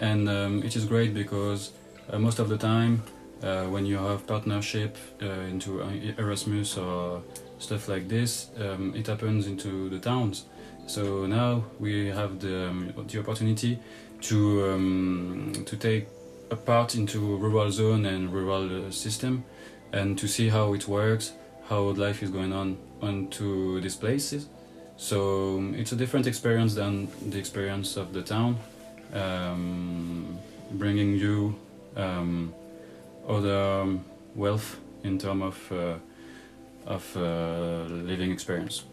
And 0.00 0.28
um, 0.28 0.62
it 0.62 0.76
is 0.76 0.84
great 0.86 1.12
because 1.12 1.72
most 2.18 2.38
of 2.38 2.48
the 2.48 2.56
time, 2.56 3.02
uh, 3.42 3.64
when 3.64 3.86
you 3.86 3.96
have 3.96 4.26
partnership 4.26 4.96
uh, 5.22 5.26
into 5.26 5.80
Erasmus 6.18 6.76
or 6.76 7.22
stuff 7.58 7.88
like 7.88 8.08
this, 8.08 8.50
um, 8.58 8.94
it 8.94 9.06
happens 9.06 9.46
into 9.46 9.88
the 9.88 9.98
towns. 9.98 10.44
So 10.86 11.26
now 11.26 11.64
we 11.78 12.08
have 12.08 12.40
the, 12.40 12.68
um, 12.68 12.92
the 13.06 13.20
opportunity 13.20 13.78
to 14.22 14.70
um, 14.70 15.52
to 15.66 15.76
take 15.76 16.08
a 16.50 16.56
part 16.56 16.94
into 16.94 17.36
rural 17.36 17.70
zone 17.70 18.04
and 18.06 18.32
rural 18.32 18.86
uh, 18.86 18.90
system, 18.90 19.44
and 19.92 20.18
to 20.18 20.26
see 20.26 20.48
how 20.48 20.74
it 20.74 20.88
works, 20.88 21.32
how 21.68 21.80
life 21.90 22.22
is 22.22 22.30
going 22.30 22.52
on 22.52 22.76
onto 23.00 23.80
these 23.80 23.96
places. 23.96 24.48
So 24.96 25.58
um, 25.58 25.74
it's 25.74 25.92
a 25.92 25.96
different 25.96 26.26
experience 26.26 26.74
than 26.74 27.08
the 27.30 27.38
experience 27.38 27.96
of 27.96 28.12
the 28.12 28.22
town, 28.22 28.58
um, 29.14 30.38
bringing 30.72 31.16
you 31.16 31.54
um, 31.96 32.52
other 33.28 33.80
um, 33.82 34.04
wealth 34.34 34.78
in 35.04 35.18
terms 35.18 35.42
of 35.42 35.72
uh, 35.72 35.94
of 36.86 37.16
uh, 37.16 37.84
living 37.88 38.32
experience. 38.32 38.84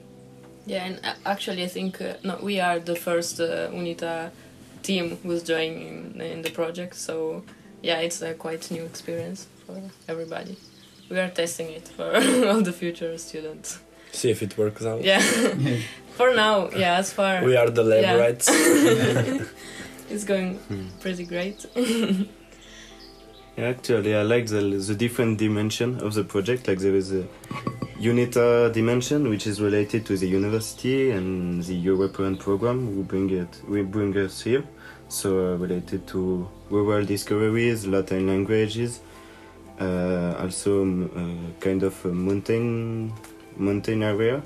Yeah, 0.65 0.85
and 0.85 0.99
actually, 1.25 1.63
I 1.63 1.67
think 1.67 2.01
uh, 2.01 2.13
no, 2.23 2.37
we 2.41 2.59
are 2.59 2.79
the 2.79 2.95
first 2.95 3.39
uh, 3.39 3.69
UNITA 3.71 4.31
team 4.83 5.17
who's 5.23 5.43
joining 5.43 5.81
in, 6.15 6.21
in 6.21 6.41
the 6.41 6.49
project. 6.49 6.95
So 6.95 7.43
yeah, 7.81 7.99
it's 7.99 8.21
a 8.21 8.33
quite 8.33 8.69
new 8.71 8.83
experience 8.83 9.47
for 9.65 9.81
everybody. 10.09 10.57
We 11.09 11.19
are 11.19 11.29
testing 11.29 11.69
it 11.71 11.87
for 11.87 12.13
all 12.49 12.61
the 12.61 12.73
future 12.73 13.17
students. 13.17 13.79
See 14.11 14.29
if 14.29 14.41
it 14.41 14.57
works 14.57 14.85
out. 14.85 15.03
Yeah, 15.03 15.19
for 16.17 16.33
now, 16.35 16.69
yeah, 16.75 16.97
as 16.97 17.13
far 17.13 17.43
We 17.43 17.55
are 17.55 17.69
the 17.69 17.83
lab 17.83 18.03
Yeah. 18.03 18.15
rats. 18.15 18.49
it's 20.09 20.23
going 20.25 20.55
Hmm. 20.67 20.87
pretty 20.99 21.25
great. 21.25 21.65
Actually, 23.57 24.15
I 24.15 24.21
like 24.21 24.45
the 24.45 24.61
the 24.61 24.93
different 24.93 25.39
dimension 25.39 25.99
of 26.03 26.13
the 26.13 26.23
project. 26.23 26.67
Like 26.67 26.77
there 26.77 26.93
is 26.93 27.11
a 27.11 27.25
UNITA 27.99 28.71
dimension, 28.71 29.29
which 29.29 29.47
is 29.47 29.59
related 29.59 30.05
to 30.05 30.15
the 30.15 30.27
university 30.27 31.09
and 31.09 31.63
the 31.63 31.73
European 31.73 32.37
program. 32.37 32.95
We 32.95 33.01
bring 33.01 33.31
it, 33.31 33.49
we 33.67 33.81
bring 33.81 34.15
us 34.15 34.41
here. 34.41 34.63
So 35.09 35.29
uh, 35.53 35.57
related 35.57 36.05
to 36.09 36.47
rural 36.69 37.03
discoveries, 37.03 37.87
Latin 37.87 38.27
languages, 38.27 38.99
uh, 39.79 40.35
also 40.39 40.83
um, 40.83 41.09
uh, 41.15 41.59
kind 41.59 41.81
of 41.81 42.05
a 42.05 42.09
mountain 42.09 43.11
mountain 43.55 44.03
area, 44.03 44.43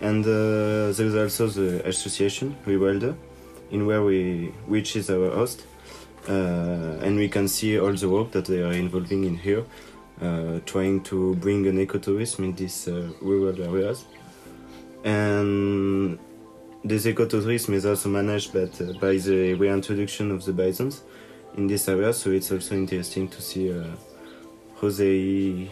and 0.00 0.24
uh, 0.24 0.92
there 0.92 1.06
is 1.06 1.16
also 1.16 1.48
the 1.48 1.88
association 1.88 2.54
We 2.66 2.76
Wilder, 2.76 3.16
in 3.72 3.84
where 3.84 4.04
we 4.04 4.52
which 4.68 4.94
is 4.94 5.10
our 5.10 5.30
host 5.32 5.64
and 6.28 7.16
we 7.16 7.28
can 7.28 7.48
see 7.48 7.78
all 7.78 7.92
the 7.92 8.08
work 8.08 8.32
that 8.32 8.44
they 8.44 8.62
are 8.62 8.72
involving 8.72 9.24
in 9.24 9.36
here, 9.36 9.64
uh, 10.20 10.60
trying 10.66 11.00
to 11.02 11.34
bring 11.36 11.66
an 11.66 11.78
ecotourism 11.84 12.44
in 12.44 12.54
these 12.54 12.88
uh, 12.88 13.08
rural 13.20 13.62
areas. 13.62 14.04
And 15.04 16.18
this 16.84 17.06
ecotourism 17.06 17.74
is 17.74 17.86
also 17.86 18.08
managed 18.08 18.52
but, 18.52 18.80
uh, 18.80 18.92
by 19.00 19.16
the 19.16 19.54
reintroduction 19.54 20.30
of 20.30 20.44
the 20.44 20.52
bisons 20.52 21.02
in 21.56 21.66
this 21.66 21.88
area, 21.88 22.12
so 22.12 22.30
it's 22.30 22.52
also 22.52 22.74
interesting 22.74 23.28
to 23.28 23.40
see 23.40 23.72
uh, 23.72 23.84
how 24.80 24.90
they 24.90 25.70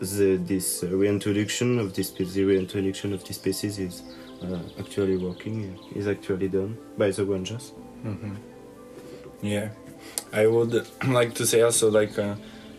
the, 0.00 0.36
this 0.36 0.82
reintroduction 0.82 1.78
of 1.78 1.94
this 1.94 2.12
reintroduction 2.18 3.12
of 3.12 3.22
this 3.24 3.36
species 3.36 3.78
is 3.78 4.02
uh, 4.42 4.58
actually 4.78 5.18
working, 5.18 5.78
is 5.94 6.08
actually 6.08 6.48
done 6.48 6.78
by 6.96 7.10
the 7.10 7.24
rangers. 7.24 7.72
hmm 8.02 8.34
Yeah, 9.42 9.70
I 10.32 10.46
would 10.46 10.86
like 11.06 11.34
to 11.34 11.46
say 11.46 11.62
also 11.62 11.90
like 11.90 12.18
uh, 12.18 12.36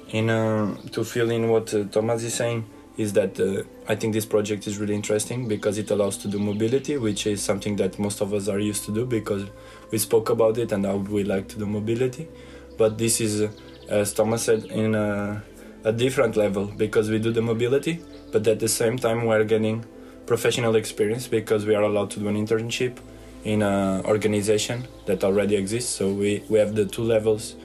in 0.09 0.29
uh, 0.29 0.75
to 0.91 1.03
fill 1.03 1.31
in 1.31 1.49
what 1.49 1.73
uh, 1.73 1.85
Thomas 1.85 2.23
is 2.23 2.33
saying 2.33 2.65
is 2.97 3.13
that 3.13 3.39
uh, 3.39 3.63
I 3.87 3.95
think 3.95 4.13
this 4.13 4.25
project 4.25 4.67
is 4.67 4.77
really 4.77 4.93
interesting 4.93 5.47
because 5.47 5.77
it 5.77 5.89
allows 5.91 6.17
to 6.17 6.27
do 6.27 6.37
mobility, 6.37 6.97
which 6.97 7.25
is 7.25 7.41
something 7.41 7.77
that 7.77 7.97
most 7.97 8.21
of 8.21 8.33
us 8.33 8.47
are 8.47 8.59
used 8.59 8.85
to 8.85 8.93
do 8.93 9.05
because 9.05 9.49
we 9.91 9.97
spoke 9.97 10.29
about 10.29 10.57
it 10.57 10.71
and 10.71 10.85
how 10.85 10.97
we 10.97 11.23
like 11.23 11.47
to 11.49 11.57
do 11.57 11.65
mobility. 11.65 12.27
But 12.77 12.97
this 12.97 13.21
is, 13.21 13.41
uh, 13.41 13.51
as 13.89 14.13
Thomas 14.13 14.43
said, 14.43 14.65
in 14.65 14.93
a, 14.93 15.41
a 15.83 15.91
different 15.91 16.35
level 16.35 16.65
because 16.65 17.09
we 17.09 17.17
do 17.17 17.31
the 17.31 17.41
mobility, 17.41 18.01
but 18.31 18.45
at 18.47 18.59
the 18.59 18.67
same 18.67 18.97
time 18.97 19.25
we're 19.25 19.45
getting 19.45 19.85
professional 20.27 20.75
experience 20.75 21.27
because 21.27 21.65
we 21.65 21.73
are 21.73 21.83
allowed 21.83 22.11
to 22.11 22.19
do 22.19 22.27
an 22.27 22.35
internship 22.35 22.97
in 23.43 23.61
an 23.61 24.05
organization 24.05 24.87
that 25.05 25.23
already 25.23 25.55
exists. 25.55 25.93
So 25.93 26.11
we, 26.13 26.43
we 26.49 26.59
have 26.59 26.75
the 26.75 26.85
two 26.85 27.03
levels 27.03 27.55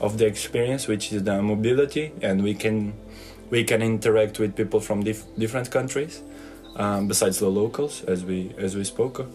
of 0.00 0.18
the 0.18 0.26
experience, 0.26 0.88
which 0.88 1.12
is 1.12 1.22
the 1.24 1.40
mobility, 1.42 2.12
and 2.22 2.42
we 2.42 2.54
can 2.54 2.94
we 3.50 3.64
can 3.64 3.82
interact 3.82 4.38
with 4.38 4.54
people 4.54 4.80
from 4.80 5.02
dif- 5.02 5.26
different 5.36 5.70
countries, 5.70 6.22
um, 6.76 7.08
besides 7.08 7.38
the 7.38 7.48
locals, 7.48 8.04
as 8.04 8.24
we 8.24 8.54
as 8.58 8.76
we 8.76 8.84
spoke. 8.84 9.26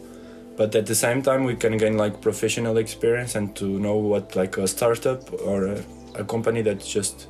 But 0.58 0.74
at 0.74 0.86
the 0.86 0.96
same 0.96 1.22
time, 1.22 1.44
we 1.44 1.56
can 1.56 1.78
gain 1.78 1.98
like 1.98 2.22
professional 2.22 2.78
experience 2.78 3.36
and 3.36 3.56
to 3.58 3.66
know 3.66 3.96
what 3.98 4.36
like 4.36 4.58
a 4.58 4.68
startup 4.68 5.34
or 5.42 5.66
a, 5.66 5.84
a 6.16 6.24
company 6.24 6.62
that's 6.62 6.88
just 6.88 7.28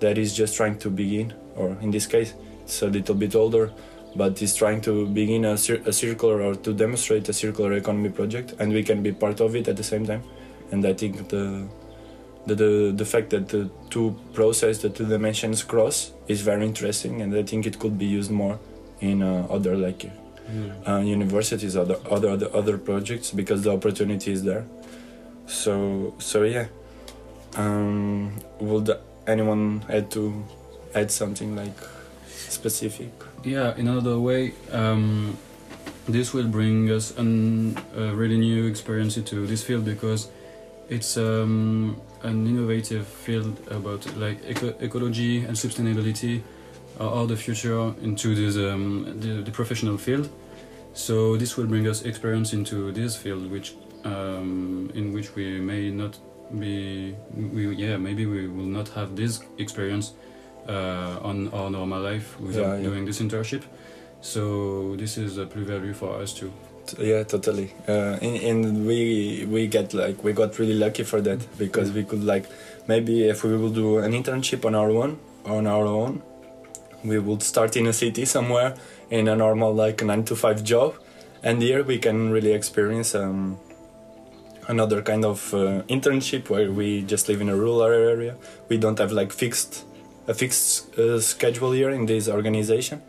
that 0.00 0.16
is 0.16 0.32
just 0.34 0.56
trying 0.56 0.78
to 0.78 0.90
begin, 0.90 1.34
or 1.56 1.76
in 1.82 1.90
this 1.90 2.06
case, 2.06 2.34
it's 2.62 2.82
a 2.82 2.86
little 2.86 3.16
bit 3.16 3.34
older, 3.34 3.72
but 4.16 4.40
is 4.42 4.54
trying 4.54 4.80
to 4.82 5.06
begin 5.06 5.44
a, 5.44 5.56
cir- 5.56 5.82
a 5.86 5.92
circular 5.92 6.42
or 6.42 6.54
to 6.54 6.72
demonstrate 6.72 7.28
a 7.28 7.32
circular 7.32 7.72
economy 7.74 8.10
project, 8.10 8.54
and 8.58 8.72
we 8.72 8.82
can 8.82 9.02
be 9.02 9.12
part 9.12 9.40
of 9.40 9.54
it 9.54 9.68
at 9.68 9.76
the 9.76 9.82
same 9.82 10.06
time. 10.06 10.22
And 10.70 10.84
I 10.86 10.92
think 10.94 11.28
the 11.28 11.66
the 12.46 12.54
the, 12.54 12.92
the 12.96 13.04
fact 13.04 13.30
that 13.30 13.48
the 13.48 13.70
two 13.90 14.16
process, 14.32 14.78
the 14.78 14.90
two 14.90 15.06
dimensions 15.06 15.62
cross, 15.62 16.12
is 16.28 16.40
very 16.40 16.64
interesting, 16.64 17.22
and 17.22 17.34
I 17.34 17.42
think 17.42 17.66
it 17.66 17.78
could 17.78 17.98
be 17.98 18.06
used 18.06 18.30
more 18.30 18.58
in 19.00 19.22
uh, 19.22 19.46
other 19.50 19.76
like 19.76 20.10
uh, 20.86 20.98
universities, 20.98 21.76
other 21.76 21.96
other 22.10 22.30
other 22.30 22.48
other 22.54 22.78
projects 22.78 23.30
because 23.30 23.62
the 23.62 23.72
opportunity 23.72 24.32
is 24.32 24.42
there. 24.42 24.64
So 25.46 26.14
so 26.18 26.42
yeah. 26.44 26.66
Um, 27.56 28.36
would 28.60 28.90
anyone 29.26 29.84
add 29.88 30.10
to 30.12 30.44
add 30.94 31.10
something 31.10 31.56
like 31.56 31.76
specific? 32.38 33.10
Yeah, 33.44 33.74
in 33.76 33.88
another 33.88 34.18
way, 34.18 34.54
um, 34.72 35.36
this 36.06 36.32
will 36.32 36.48
bring 36.48 36.90
us 36.90 37.16
an, 37.18 37.76
a 37.96 38.14
really 38.14 38.38
new 38.38 38.66
experience 38.66 39.16
into 39.16 39.46
this 39.46 39.62
field 39.62 39.84
because 39.84 40.30
it's 40.88 41.16
um, 41.16 42.00
an 42.22 42.46
innovative 42.46 43.06
field 43.06 43.58
about 43.70 44.04
like 44.16 44.38
eco- 44.46 44.74
ecology 44.80 45.44
and 45.44 45.56
sustainability 45.56 46.42
are, 46.98 47.26
the 47.26 47.36
future 47.36 47.94
into 48.02 48.34
this 48.34 48.56
um, 48.56 49.20
the, 49.20 49.42
the 49.42 49.50
professional 49.50 49.96
field. 49.96 50.28
So 50.94 51.36
this 51.36 51.56
will 51.56 51.66
bring 51.66 51.86
us 51.86 52.02
experience 52.02 52.52
into 52.52 52.90
this 52.90 53.14
field, 53.14 53.50
which 53.50 53.74
um, 54.04 54.90
in 54.94 55.12
which 55.12 55.34
we 55.34 55.60
may 55.60 55.90
not 55.90 56.18
be 56.58 57.14
we 57.34 57.74
yeah 57.74 57.96
maybe 57.98 58.24
we 58.24 58.48
will 58.48 58.64
not 58.64 58.88
have 58.88 59.14
this 59.14 59.40
experience 59.58 60.14
uh, 60.68 61.18
on 61.22 61.48
our 61.52 61.70
normal 61.70 62.00
life 62.00 62.38
without 62.40 62.60
Yeah, 62.62 62.76
yeah. 62.76 62.82
doing 62.82 63.04
this 63.06 63.20
internship. 63.20 63.62
So 64.20 64.96
this 64.96 65.16
is 65.16 65.38
a 65.38 65.46
plus 65.46 65.64
value 65.64 65.94
for 65.94 66.20
us 66.22 66.32
too. 66.32 66.52
Yeah, 66.98 67.22
totally. 67.24 67.72
Uh, 67.86 68.16
and, 68.22 68.36
and 68.50 68.86
we 68.86 69.46
we 69.48 69.66
get 69.66 69.92
like 69.94 70.24
we 70.24 70.32
got 70.32 70.58
really 70.58 70.74
lucky 70.74 71.04
for 71.04 71.20
that 71.20 71.40
because 71.58 71.92
we 71.92 72.02
could 72.04 72.24
like 72.24 72.46
maybe 72.86 73.28
if 73.28 73.44
we 73.44 73.56
will 73.56 73.70
do 73.70 73.98
an 73.98 74.12
internship 74.12 74.64
on 74.64 74.74
our 74.74 74.90
own 74.90 75.18
on 75.44 75.66
our 75.66 75.84
own, 75.86 76.22
we 77.04 77.18
would 77.18 77.42
start 77.42 77.76
in 77.76 77.86
a 77.86 77.92
city 77.92 78.24
somewhere 78.24 78.74
in 79.10 79.28
a 79.28 79.36
normal 79.36 79.72
like 79.74 80.02
nine 80.02 80.24
to 80.24 80.34
five 80.36 80.64
job, 80.64 80.94
and 81.42 81.62
here 81.62 81.82
we 81.84 81.98
can 81.98 82.30
really 82.30 82.52
experience 82.52 83.14
um, 83.14 83.58
another 84.66 85.02
kind 85.02 85.24
of 85.24 85.52
uh, 85.54 85.82
internship 85.88 86.48
where 86.50 86.70
we 86.72 87.02
just 87.02 87.28
live 87.28 87.40
in 87.40 87.48
a 87.48 87.56
rural 87.56 87.82
area. 87.82 88.34
We 88.68 88.78
don't 88.78 88.98
have 88.98 89.12
like 89.12 89.32
fixed 89.32 89.84
a 90.28 90.34
fixed 90.34 90.96
uh, 90.98 91.20
schedule 91.20 91.72
here 91.72 91.90
in 91.90 92.06
this 92.06 92.28
organization, 92.28 93.02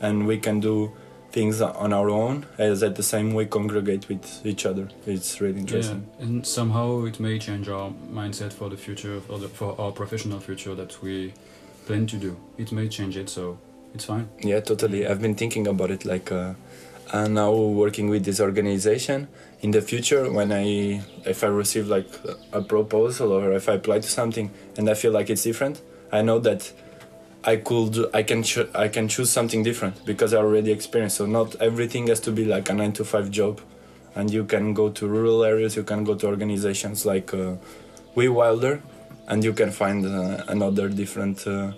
and 0.00 0.26
we 0.26 0.38
can 0.38 0.60
do 0.60 0.92
things 1.30 1.60
on 1.60 1.92
our 1.92 2.10
own 2.10 2.46
as 2.58 2.82
at 2.82 2.94
the 2.94 3.02
same 3.02 3.34
we 3.34 3.44
congregate 3.44 4.08
with 4.08 4.46
each 4.46 4.64
other. 4.64 4.88
It's 5.06 5.40
really 5.40 5.60
interesting. 5.60 6.06
Yeah, 6.18 6.24
and 6.24 6.46
somehow 6.46 7.04
it 7.04 7.20
may 7.20 7.38
change 7.38 7.68
our 7.68 7.90
mindset 8.12 8.52
for 8.52 8.70
the 8.70 8.76
future, 8.76 9.20
for, 9.20 9.38
the, 9.38 9.48
for 9.48 9.78
our 9.80 9.92
professional 9.92 10.40
future 10.40 10.74
that 10.76 11.02
we 11.02 11.34
plan 11.86 12.06
to 12.06 12.16
do. 12.16 12.36
It 12.56 12.72
may 12.72 12.88
change 12.88 13.16
it, 13.16 13.28
so 13.28 13.58
it's 13.94 14.04
fine. 14.04 14.28
Yeah, 14.40 14.60
totally. 14.60 15.06
I've 15.06 15.20
been 15.20 15.34
thinking 15.34 15.66
about 15.66 15.90
it 15.90 16.04
like 16.04 16.30
uh, 16.32 16.54
and 17.12 17.34
now 17.34 17.52
working 17.52 18.08
with 18.08 18.24
this 18.24 18.40
organization 18.40 19.28
in 19.60 19.70
the 19.72 19.82
future 19.82 20.30
when 20.30 20.52
I 20.52 21.02
if 21.26 21.44
I 21.44 21.48
receive 21.48 21.88
like 21.88 22.08
a 22.52 22.62
proposal 22.62 23.32
or 23.32 23.52
if 23.52 23.68
I 23.68 23.74
apply 23.74 24.00
to 24.00 24.08
something 24.08 24.50
and 24.78 24.88
I 24.88 24.94
feel 24.94 25.12
like 25.12 25.30
it's 25.30 25.42
different, 25.42 25.82
I 26.14 26.22
know 26.22 26.38
that 26.38 26.72
I 27.42 27.56
could 27.56 27.94
I 28.14 28.22
can 28.22 28.42
cho- 28.44 28.70
I 28.74 28.88
can 28.88 29.08
choose 29.08 29.30
something 29.30 29.64
different 29.64 30.06
because 30.06 30.32
I 30.32 30.38
already 30.38 30.70
experienced. 30.70 31.16
So 31.16 31.26
not 31.26 31.56
everything 31.60 32.06
has 32.06 32.20
to 32.20 32.30
be 32.30 32.44
like 32.44 32.70
a 32.70 32.74
nine 32.74 32.92
to 32.92 33.04
five 33.04 33.30
job, 33.30 33.60
and 34.14 34.30
you 34.30 34.44
can 34.44 34.74
go 34.74 34.90
to 34.90 35.02
rural 35.08 35.42
areas. 35.42 35.74
You 35.74 35.82
can 35.82 36.04
go 36.04 36.14
to 36.14 36.26
organizations 36.34 37.04
like 37.04 37.34
uh, 37.34 37.56
We 38.14 38.28
Wilder, 38.28 38.80
and 39.26 39.42
you 39.42 39.52
can 39.52 39.70
find 39.72 40.06
uh, 40.06 40.44
another 40.46 40.88
different 40.88 41.38
uh, 41.46 41.72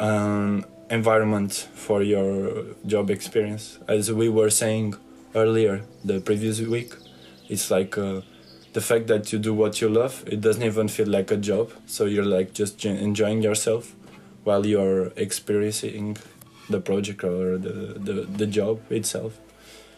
um, 0.00 0.64
environment 0.90 1.52
for 1.84 2.02
your 2.02 2.64
job 2.84 3.10
experience. 3.10 3.78
As 3.86 4.10
we 4.10 4.28
were 4.28 4.50
saying 4.50 4.96
earlier, 5.36 5.82
the 6.04 6.20
previous 6.20 6.60
week, 6.60 6.90
it's 7.48 7.70
like. 7.70 7.96
The 8.78 8.84
fact 8.84 9.08
that 9.08 9.32
you 9.32 9.40
do 9.40 9.52
what 9.54 9.80
you 9.80 9.88
love, 9.88 10.22
it 10.34 10.40
doesn't 10.40 10.62
even 10.62 10.86
feel 10.86 11.08
like 11.08 11.32
a 11.32 11.36
job. 11.36 11.72
So 11.86 12.04
you're 12.04 12.30
like 12.38 12.54
just 12.54 12.84
enjoying 12.84 13.42
yourself 13.42 13.92
while 14.44 14.64
you're 14.64 15.06
experiencing 15.16 16.16
the 16.70 16.80
project 16.80 17.24
or 17.24 17.58
the, 17.58 17.76
the, 18.06 18.12
the 18.40 18.46
job 18.46 18.76
itself. 18.92 19.32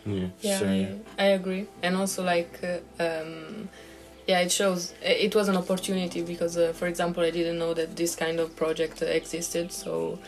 Yeah. 0.06 0.28
Yeah, 0.40 0.58
So, 0.58 0.66
I, 0.66 1.24
I 1.24 1.26
agree. 1.40 1.66
And 1.82 1.94
also, 1.94 2.24
like, 2.24 2.58
uh, 2.64 3.06
um, 3.06 3.68
yeah, 4.26 4.40
it 4.40 4.50
shows 4.50 4.94
it 5.02 5.34
was 5.34 5.48
an 5.48 5.58
opportunity 5.58 6.22
because, 6.22 6.56
uh, 6.56 6.72
for 6.72 6.86
example, 6.86 7.22
I 7.22 7.30
didn't 7.30 7.58
know 7.58 7.74
that 7.74 7.96
this 7.96 8.16
kind 8.16 8.40
of 8.40 8.56
project 8.56 9.02
uh, 9.02 9.06
existed. 9.20 9.72
So, 9.72 10.18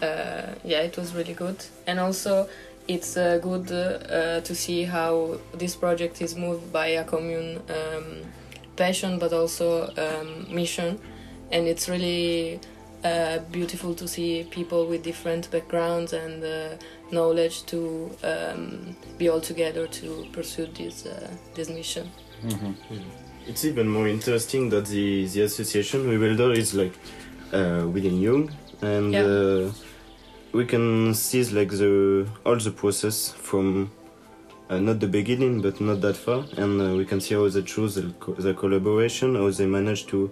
uh, 0.00 0.54
yeah, 0.64 0.80
it 0.80 0.96
was 0.96 1.14
really 1.14 1.34
good. 1.34 1.62
And 1.86 2.00
also, 2.00 2.48
it's 2.88 3.16
uh, 3.18 3.38
good 3.42 3.70
uh, 3.70 4.40
to 4.40 4.54
see 4.54 4.84
how 4.84 5.38
this 5.52 5.76
project 5.76 6.22
is 6.22 6.34
moved 6.34 6.72
by 6.72 6.86
a 6.86 7.04
commune 7.04 7.60
um, 7.68 8.22
passion 8.76 9.18
but 9.18 9.32
also 9.32 9.92
um, 9.96 10.52
mission. 10.52 10.98
And 11.52 11.66
it's 11.66 11.88
really 11.88 12.60
uh, 13.04 13.38
beautiful 13.52 13.94
to 13.94 14.08
see 14.08 14.44
people 14.50 14.86
with 14.86 15.02
different 15.02 15.50
backgrounds 15.50 16.14
and 16.14 16.42
uh, 16.42 16.76
knowledge 17.12 17.64
to 17.66 18.10
um, 18.24 18.96
be 19.18 19.28
all 19.28 19.40
together 19.40 19.86
to 19.86 20.26
pursue 20.32 20.66
this 20.66 21.06
uh, 21.06 21.30
this 21.54 21.68
mission. 21.68 22.10
Mm-hmm. 22.44 22.72
It's 23.46 23.64
even 23.64 23.88
more 23.88 24.08
interesting 24.08 24.70
that 24.70 24.86
the, 24.86 25.26
the 25.26 25.42
association 25.42 26.08
we 26.08 26.18
Wilder 26.18 26.52
is 26.52 26.74
like 26.74 26.92
uh, 27.52 27.86
within 27.92 28.20
young 28.20 28.50
and 28.82 29.12
Yeah. 29.12 29.70
Uh, 30.52 30.56
we 30.56 30.64
can 30.64 31.14
see 31.14 31.44
like 31.44 31.70
the 31.70 32.26
all 32.44 32.56
the 32.56 32.70
process 32.70 33.32
from 33.32 33.90
uh, 34.70 34.78
not 34.78 35.00
the 35.00 35.06
beginning 35.06 35.60
but 35.60 35.80
not 35.80 36.00
that 36.00 36.16
far 36.16 36.44
and 36.56 36.80
uh, 36.80 36.94
we 36.94 37.04
can 37.04 37.20
see 37.20 37.34
how 37.34 37.48
they 37.48 37.62
choose 37.62 37.94
the, 37.94 38.12
co- 38.20 38.34
the 38.34 38.54
collaboration 38.54 39.34
how 39.34 39.50
they 39.50 39.66
manage 39.66 40.06
to 40.06 40.30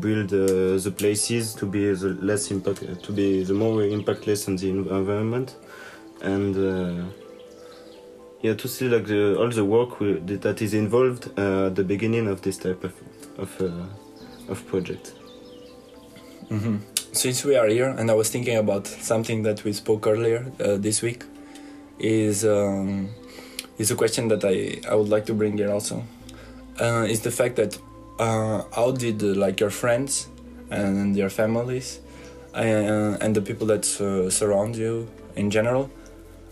build 0.00 0.32
uh, 0.32 0.76
the 0.78 0.94
places 0.96 1.54
to 1.54 1.66
be 1.66 1.92
the 1.92 2.08
less 2.20 2.50
impact 2.50 3.02
to 3.02 3.12
be 3.12 3.44
the 3.44 3.54
more 3.54 3.82
impactless 3.82 4.48
on 4.48 4.56
the 4.56 4.68
environment. 4.70 5.56
And 6.22 6.56
uh, 6.56 7.04
yeah 8.40 8.54
to 8.54 8.68
see 8.68 8.88
like 8.88 9.06
the, 9.06 9.38
all 9.38 9.50
the 9.50 9.64
work 9.64 10.00
we, 10.00 10.14
that 10.14 10.62
is 10.62 10.74
involved 10.74 11.30
uh, 11.38 11.66
at 11.66 11.74
the 11.74 11.84
beginning 11.84 12.28
of 12.28 12.42
this 12.42 12.58
type 12.58 12.84
of 12.84 12.94
of, 13.38 13.60
uh, 13.60 14.52
of 14.52 14.66
project. 14.66 15.14
Hmm 16.48 16.78
Since 17.14 17.44
we 17.44 17.54
are 17.54 17.68
here, 17.68 17.90
and 17.96 18.10
I 18.10 18.14
was 18.14 18.28
thinking 18.28 18.56
about 18.56 18.88
something 18.88 19.44
that 19.44 19.62
we 19.62 19.72
spoke 19.72 20.04
earlier 20.08 20.50
uh, 20.58 20.78
this 20.78 21.00
week, 21.00 21.22
is 22.00 22.44
um, 22.44 23.08
is 23.78 23.92
a 23.92 23.94
question 23.94 24.26
that 24.28 24.44
I, 24.44 24.80
I 24.90 24.96
would 24.96 25.08
like 25.08 25.24
to 25.26 25.32
bring 25.32 25.56
here 25.56 25.70
also. 25.70 26.02
Uh, 26.80 27.06
is 27.08 27.20
the 27.20 27.30
fact 27.30 27.54
that 27.54 27.78
uh, 28.18 28.64
how 28.74 28.90
did 28.90 29.22
uh, 29.22 29.26
like 29.26 29.60
your 29.60 29.70
friends 29.70 30.26
and 30.70 31.16
your 31.16 31.30
families 31.30 32.00
uh, 32.52 33.16
and 33.20 33.32
the 33.36 33.42
people 33.42 33.68
that 33.68 33.86
uh, 34.00 34.28
surround 34.28 34.74
you 34.74 35.08
in 35.36 35.50
general, 35.52 35.90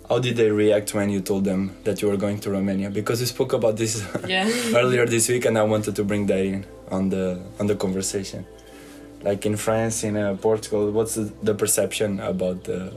how 0.08 0.20
did 0.20 0.36
they 0.36 0.52
react 0.52 0.94
when 0.94 1.10
you 1.10 1.20
told 1.20 1.44
them 1.44 1.74
that 1.82 2.00
you 2.02 2.06
were 2.08 2.16
going 2.16 2.38
to 2.38 2.50
Romania? 2.50 2.88
Because 2.88 3.18
we 3.18 3.26
spoke 3.26 3.52
about 3.52 3.76
this 3.78 4.06
Yeah. 4.28 4.48
earlier 4.76 5.06
this 5.06 5.28
week, 5.28 5.44
and 5.44 5.58
I 5.58 5.64
wanted 5.64 5.96
to 5.96 6.04
bring 6.04 6.26
that 6.26 6.38
in 6.38 6.66
on 6.88 7.08
the 7.08 7.40
on 7.58 7.66
the 7.66 7.74
conversation. 7.74 8.46
Like 9.22 9.46
in 9.46 9.56
France, 9.56 10.02
in 10.02 10.16
uh, 10.16 10.36
Portugal, 10.40 10.90
what's 10.90 11.14
the, 11.14 11.32
the 11.42 11.54
perception 11.54 12.20
about 12.20 12.68
uh, 12.68 12.90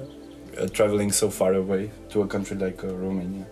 uh, 0.57 0.67
traveling 0.69 1.11
so 1.11 1.29
far 1.29 1.53
away 1.53 1.91
to 2.09 2.23
a 2.23 2.27
country 2.27 2.57
like 2.57 2.83
uh, 2.83 2.87
Romania? 2.87 3.45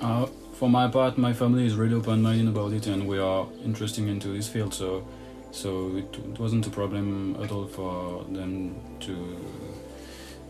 Uh, 0.00 0.26
for 0.54 0.68
my 0.68 0.88
part, 0.88 1.16
my 1.16 1.32
family 1.32 1.64
is 1.64 1.74
really 1.74 1.94
open-minded 1.94 2.48
about 2.48 2.72
it, 2.72 2.88
and 2.88 3.06
we 3.06 3.18
are 3.18 3.46
interested 3.64 4.08
into 4.08 4.28
this 4.28 4.48
field. 4.48 4.74
So, 4.74 5.06
so 5.52 5.96
it, 5.96 6.16
it 6.16 6.38
wasn't 6.40 6.66
a 6.66 6.70
problem 6.70 7.36
at 7.42 7.52
all 7.52 7.66
for 7.66 8.24
them 8.24 8.74
to 9.00 9.36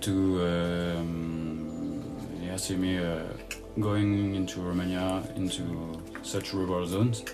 to 0.01 0.47
um, 0.47 2.03
yeah 2.41 2.57
see 2.57 2.77
me 2.77 2.99
uh, 2.99 3.25
going 3.81 4.35
into 4.35 4.61
Romania 4.61 5.23
into 5.37 6.01
such 6.23 6.55
rural 6.55 6.87
zones. 6.87 7.25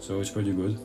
So 0.00 0.20
it's 0.20 0.30
pretty 0.30 0.52
good. 0.52 0.78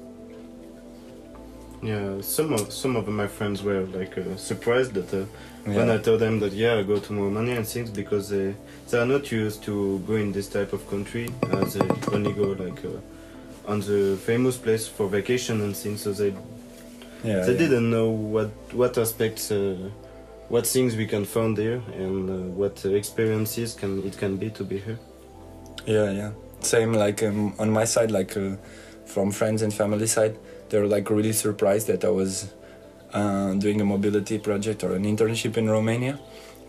Yeah, 1.81 2.21
some 2.21 2.53
of 2.53 2.73
some 2.73 2.95
of 2.95 3.07
my 3.07 3.27
friends 3.27 3.61
were 3.61 3.81
like 3.81 4.17
uh, 4.17 4.35
surprised 4.35 4.93
that 4.93 5.13
uh, 5.13 5.25
when 5.65 5.89
I 5.91 5.97
told 5.97 6.21
them 6.21 6.39
that 6.39 6.53
yeah 6.53 6.75
I 6.75 6.83
go 6.83 6.97
to 6.97 7.13
Romania 7.13 7.57
and 7.57 7.67
things 7.67 7.91
because 7.91 8.29
they 8.29 8.55
they 8.89 8.97
are 8.97 9.05
not 9.05 9.31
used 9.31 9.63
to 9.63 9.99
go 10.07 10.15
in 10.15 10.31
this 10.31 10.47
type 10.47 10.73
of 10.73 10.89
country 10.89 11.29
as 11.51 11.75
they 11.75 11.87
only 12.11 12.33
go 12.33 12.55
like 12.63 12.83
uh, 12.83 13.71
on 13.71 13.81
the 13.81 14.17
famous 14.25 14.57
place 14.57 14.87
for 14.87 15.07
vacation 15.07 15.61
and 15.61 15.75
things 15.77 16.01
so 16.01 16.13
they 16.13 16.33
yeah, 17.23 17.41
they 17.41 17.51
yeah. 17.51 17.57
didn't 17.57 17.89
know 17.91 18.09
what 18.09 18.49
what 18.73 18.97
aspects 18.97 19.51
uh, 19.51 19.89
what 20.49 20.65
things 20.65 20.95
we 20.95 21.05
can 21.05 21.25
find 21.25 21.57
there 21.57 21.81
and 21.93 22.29
uh, 22.29 22.33
what 22.55 22.83
uh, 22.85 22.89
experiences 22.89 23.73
can 23.73 24.05
it 24.05 24.17
can 24.17 24.37
be 24.37 24.49
to 24.49 24.63
be 24.63 24.79
here. 24.79 24.97
Yeah, 25.85 26.11
yeah. 26.11 26.31
Same 26.61 26.93
like 26.93 27.23
um, 27.23 27.53
on 27.59 27.69
my 27.69 27.85
side, 27.85 28.11
like 28.11 28.35
uh, 28.35 28.55
from 29.05 29.31
friends 29.31 29.61
and 29.61 29.73
family 29.73 30.07
side, 30.07 30.37
they 30.69 30.79
were 30.79 30.87
like 30.87 31.09
really 31.09 31.33
surprised 31.33 31.87
that 31.87 32.03
I 32.03 32.09
was 32.09 32.53
uh, 33.13 33.53
doing 33.53 33.81
a 33.81 33.85
mobility 33.85 34.37
project 34.37 34.83
or 34.83 34.95
an 34.95 35.03
internship 35.05 35.57
in 35.57 35.69
Romania. 35.69 36.19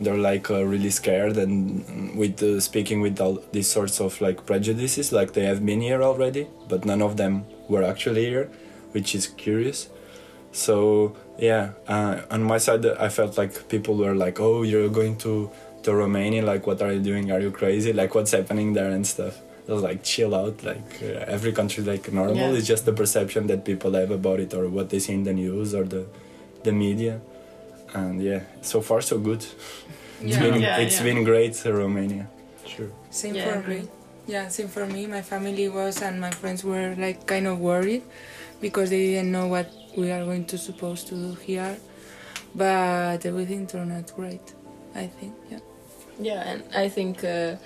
They're 0.00 0.16
like 0.16 0.50
uh, 0.50 0.64
really 0.64 0.90
scared 0.90 1.36
and 1.36 2.16
with 2.16 2.40
uh, 2.42 2.60
speaking 2.60 3.00
with 3.00 3.20
all 3.20 3.42
these 3.50 3.68
sorts 3.68 4.00
of 4.00 4.20
like 4.20 4.46
prejudices, 4.46 5.12
like 5.12 5.32
they 5.32 5.44
have 5.44 5.64
been 5.66 5.80
here 5.80 6.02
already, 6.02 6.46
but 6.68 6.84
none 6.84 7.02
of 7.02 7.16
them 7.16 7.44
were 7.68 7.82
actually 7.82 8.26
here, 8.26 8.48
which 8.92 9.14
is 9.14 9.26
curious. 9.26 9.88
So 10.52 11.16
yeah, 11.38 11.72
uh, 11.88 12.22
on 12.30 12.44
my 12.44 12.58
side, 12.58 12.86
I 12.86 13.08
felt 13.08 13.36
like 13.36 13.68
people 13.68 13.96
were 13.96 14.14
like, 14.14 14.38
"Oh, 14.40 14.62
you're 14.62 14.88
going 14.88 15.16
to 15.18 15.50
to 15.82 15.94
Romania? 15.94 16.44
Like, 16.44 16.66
what 16.66 16.80
are 16.80 16.92
you 16.92 17.00
doing? 17.00 17.32
Are 17.32 17.40
you 17.40 17.50
crazy? 17.50 17.92
Like, 17.92 18.14
what's 18.14 18.30
happening 18.30 18.74
there 18.74 18.90
and 18.90 19.04
stuff?" 19.06 19.42
I 19.68 19.72
was 19.72 19.82
like, 19.82 20.02
"Chill 20.02 20.34
out. 20.34 20.62
Like, 20.64 21.02
uh, 21.02 21.24
every 21.36 21.52
country 21.52 21.84
like 21.84 22.10
normal. 22.12 22.36
Yeah. 22.36 22.52
It's 22.58 22.66
just 22.66 22.84
the 22.86 22.92
perception 22.92 23.46
that 23.48 23.64
people 23.64 23.92
have 23.92 24.10
about 24.10 24.40
it, 24.40 24.54
or 24.54 24.68
what 24.68 24.88
they 24.90 24.98
see 24.98 25.12
in 25.12 25.24
the 25.24 25.34
news 25.34 25.74
or 25.74 25.84
the 25.84 26.06
the 26.64 26.72
media." 26.72 27.20
And 27.94 28.22
yeah, 28.22 28.40
so 28.62 28.80
far 28.80 29.00
so 29.02 29.18
good. 29.18 29.44
It's 30.20 30.36
Yeah. 30.36 30.42
been 30.50 30.60
Yeah, 30.60 30.78
it's 30.84 30.96
yeah. 30.98 31.04
been 31.08 31.22
great, 31.24 31.54
uh, 31.66 31.72
Romania. 31.72 32.26
Sure. 32.66 32.90
Same 33.10 33.34
Yeah, 33.36 33.46
for 33.62 33.68
me. 33.68 33.80
Yeah, 34.26 34.48
same 34.48 34.68
for 34.68 34.84
me. 34.86 35.06
My 35.06 35.22
family 35.22 35.68
was 35.68 36.02
and 36.02 36.20
my 36.20 36.30
friends 36.40 36.64
were 36.64 36.94
like 36.98 37.18
kind 37.26 37.46
of 37.46 37.60
worried 37.60 38.02
because 38.60 38.90
they 38.90 39.04
didn't 39.14 39.30
know 39.30 39.46
what 39.46 39.68
we 39.96 40.10
are 40.10 40.24
going 40.24 40.44
to 40.46 40.58
supposed 40.58 41.06
to 41.10 41.14
do 41.14 41.30
here. 41.46 41.76
But 42.54 43.24
everything 43.24 43.66
turned 43.66 43.92
out 43.92 44.08
great. 44.16 44.42
I 44.94 45.06
think. 45.06 45.34
Yeah. 45.52 45.60
Yeah, 46.20 46.50
and 46.50 46.60
I 46.74 46.88
think 46.88 47.22
uh, 47.22 47.56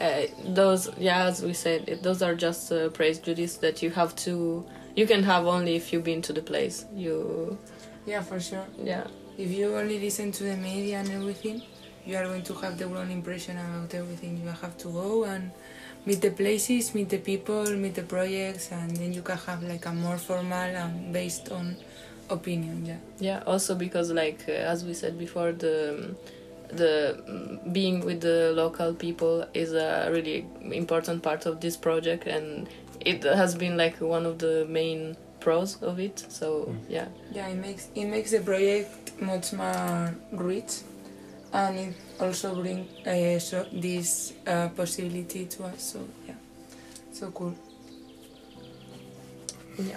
uh, 0.00 0.22
those, 0.44 0.90
yeah, 0.98 1.24
as 1.24 1.42
we 1.42 1.52
said, 1.52 1.88
it, 1.88 2.02
those 2.02 2.22
are 2.22 2.34
just 2.34 2.70
uh, 2.72 2.88
duties 2.88 3.56
that 3.58 3.82
you 3.82 3.90
have 3.90 4.14
to, 4.16 4.64
you 4.94 5.06
can 5.06 5.22
have 5.24 5.46
only 5.46 5.76
if 5.76 5.92
you've 5.92 6.04
been 6.04 6.22
to 6.22 6.32
the 6.32 6.42
place. 6.42 6.84
You, 6.94 7.58
Yeah, 8.06 8.22
for 8.22 8.40
sure. 8.40 8.66
yeah, 8.82 9.06
If 9.36 9.50
you 9.50 9.76
only 9.76 9.98
listen 9.98 10.32
to 10.32 10.44
the 10.44 10.56
media 10.56 10.98
and 10.98 11.10
everything, 11.10 11.62
you 12.06 12.16
are 12.16 12.24
going 12.24 12.42
to 12.42 12.54
have 12.54 12.78
the 12.78 12.86
wrong 12.86 13.10
impression 13.10 13.58
about 13.58 13.92
everything. 13.94 14.40
You 14.42 14.48
have 14.48 14.76
to 14.78 14.88
go 14.88 15.24
and 15.24 15.50
meet 16.06 16.20
the 16.22 16.30
places, 16.30 16.94
meet 16.94 17.10
the 17.10 17.18
people, 17.18 17.66
meet 17.76 17.94
the 17.94 18.02
projects, 18.02 18.72
and 18.72 18.96
then 18.96 19.12
you 19.12 19.22
can 19.22 19.36
have 19.36 19.62
like 19.62 19.84
a 19.86 19.92
more 19.92 20.16
formal 20.16 20.52
and 20.52 21.12
based 21.12 21.50
on 21.50 21.76
opinion. 22.30 22.86
Yeah. 22.86 22.96
yeah. 23.18 23.42
Also 23.46 23.74
because, 23.74 24.10
like 24.10 24.44
uh, 24.48 24.52
as 24.52 24.84
we 24.84 24.94
said 24.94 25.18
before, 25.18 25.52
the 25.52 26.14
the 26.72 27.22
mm, 27.28 27.72
being 27.72 28.04
with 28.04 28.20
the 28.20 28.52
local 28.54 28.94
people 28.94 29.46
is 29.54 29.72
a 29.72 30.08
really 30.12 30.46
important 30.72 31.22
part 31.22 31.46
of 31.46 31.60
this 31.60 31.76
project, 31.76 32.26
and 32.26 32.68
it 33.00 33.22
has 33.24 33.54
been 33.54 33.76
like 33.76 34.00
one 34.00 34.26
of 34.26 34.38
the 34.38 34.66
main 34.68 35.16
pros 35.40 35.82
of 35.82 35.98
it. 35.98 36.24
So 36.28 36.74
yeah, 36.88 37.08
Yeah, 37.32 37.48
it 37.48 37.56
makes 37.56 37.88
it 37.94 38.06
makes 38.06 38.30
the 38.32 38.40
project 38.40 39.20
much 39.20 39.52
more 39.52 40.14
rich, 40.32 40.80
and 41.52 41.78
it 41.78 41.94
also 42.20 42.54
bring 42.54 42.86
uh, 43.06 43.38
so 43.38 43.66
this 43.72 44.32
uh, 44.46 44.68
possibility 44.68 45.46
to 45.46 45.64
us. 45.64 45.92
So 45.92 46.00
yeah, 46.26 46.34
so 47.12 47.30
cool. 47.30 47.54
yeah. 49.78 49.94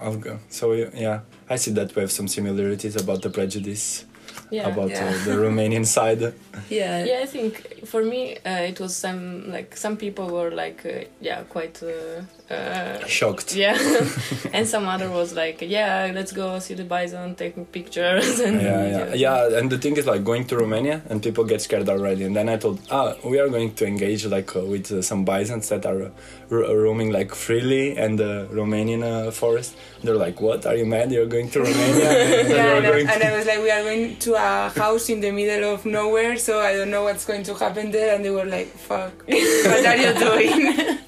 I'll 0.00 0.16
go. 0.16 0.38
So 0.48 0.72
yeah, 0.72 1.20
I 1.48 1.56
see 1.56 1.70
that 1.72 1.94
we 1.94 2.02
have 2.02 2.10
some 2.10 2.26
similarities 2.28 2.96
about 2.96 3.22
the 3.22 3.30
prejudice 3.30 4.04
Yeah. 4.52 4.68
about 4.68 4.90
Yeah. 4.90 5.06
Uh, 5.08 5.24
the 5.28 5.34
Romanian 5.46 5.86
side. 5.96 6.22
Yeah. 6.68 7.04
yeah 7.10 7.20
i 7.22 7.26
think 7.34 7.52
for 7.92 8.02
me 8.12 8.20
uh, 8.50 8.70
it 8.72 8.78
was 8.82 8.92
some 9.04 9.50
like 9.56 9.70
some 9.84 9.96
people 10.04 10.26
were 10.36 10.50
like 10.64 10.80
uh, 10.86 11.04
yeah 11.28 11.40
quite 11.54 11.76
uh, 11.82 12.20
uh, 12.54 12.98
Shocked. 13.06 13.50
yeah 13.64 13.76
and 14.56 14.64
some 14.74 14.84
other 14.94 15.08
was 15.10 15.30
like 15.42 15.58
yeah 15.76 16.12
let's 16.14 16.32
go 16.32 16.58
see 16.58 16.74
the 16.74 16.84
bison 16.84 17.34
take 17.34 17.56
pictures 17.72 18.40
and 18.46 18.60
yeah, 18.60 18.82
yeah, 18.86 19.14
yeah. 19.14 19.58
And 19.58 19.70
the 19.70 19.78
thing 19.78 19.96
is, 19.96 20.06
like 20.06 20.22
going 20.24 20.44
to 20.50 20.56
Romania, 20.56 20.96
and 21.08 21.22
people 21.22 21.44
get 21.44 21.60
scared 21.62 21.88
already. 21.88 22.24
And 22.24 22.34
then 22.36 22.48
I 22.48 22.56
told, 22.56 22.80
ah, 22.90 23.14
we 23.24 23.38
are 23.40 23.48
going 23.48 23.74
to 23.80 23.86
engage 23.86 24.22
like 24.26 24.54
uh, 24.54 24.60
with 24.72 24.92
uh, 24.92 25.00
some 25.02 25.24
bisons 25.24 25.68
that 25.70 25.84
are 25.86 26.02
uh, 26.02 26.10
ro- 26.50 26.74
roaming 26.84 27.10
like 27.18 27.34
freely 27.34 27.96
in 27.96 28.16
the 28.16 28.32
Romanian 28.52 29.02
uh, 29.02 29.30
forest. 29.30 29.74
They're 30.04 30.16
like, 30.26 30.40
what? 30.40 30.66
Are 30.66 30.76
you 30.76 30.86
mad? 30.86 31.10
You're 31.12 31.26
going 31.36 31.48
to 31.50 31.60
Romania? 31.60 32.10
And 32.10 32.48
Yeah, 32.48 32.78
you're 32.80 32.98
and, 32.98 33.08
I, 33.10 33.14
and 33.14 33.22
I 33.22 33.36
was 33.36 33.46
like, 33.46 33.60
we 33.66 33.70
are 33.70 33.82
going 33.82 34.16
to 34.16 34.30
a 34.42 34.68
house 34.70 35.08
in 35.08 35.20
the 35.20 35.30
middle 35.30 35.74
of 35.74 35.84
nowhere, 35.86 36.36
so 36.36 36.60
I 36.60 36.72
don't 36.76 36.90
know 36.90 37.04
what's 37.04 37.24
going 37.24 37.44
to 37.44 37.54
happen 37.54 37.90
there. 37.90 38.14
And 38.14 38.24
they 38.24 38.30
were 38.30 38.44
like, 38.44 38.68
fuck, 38.88 39.14
what 39.26 39.86
are 39.86 39.96
you 39.96 40.12
doing? 40.26 40.98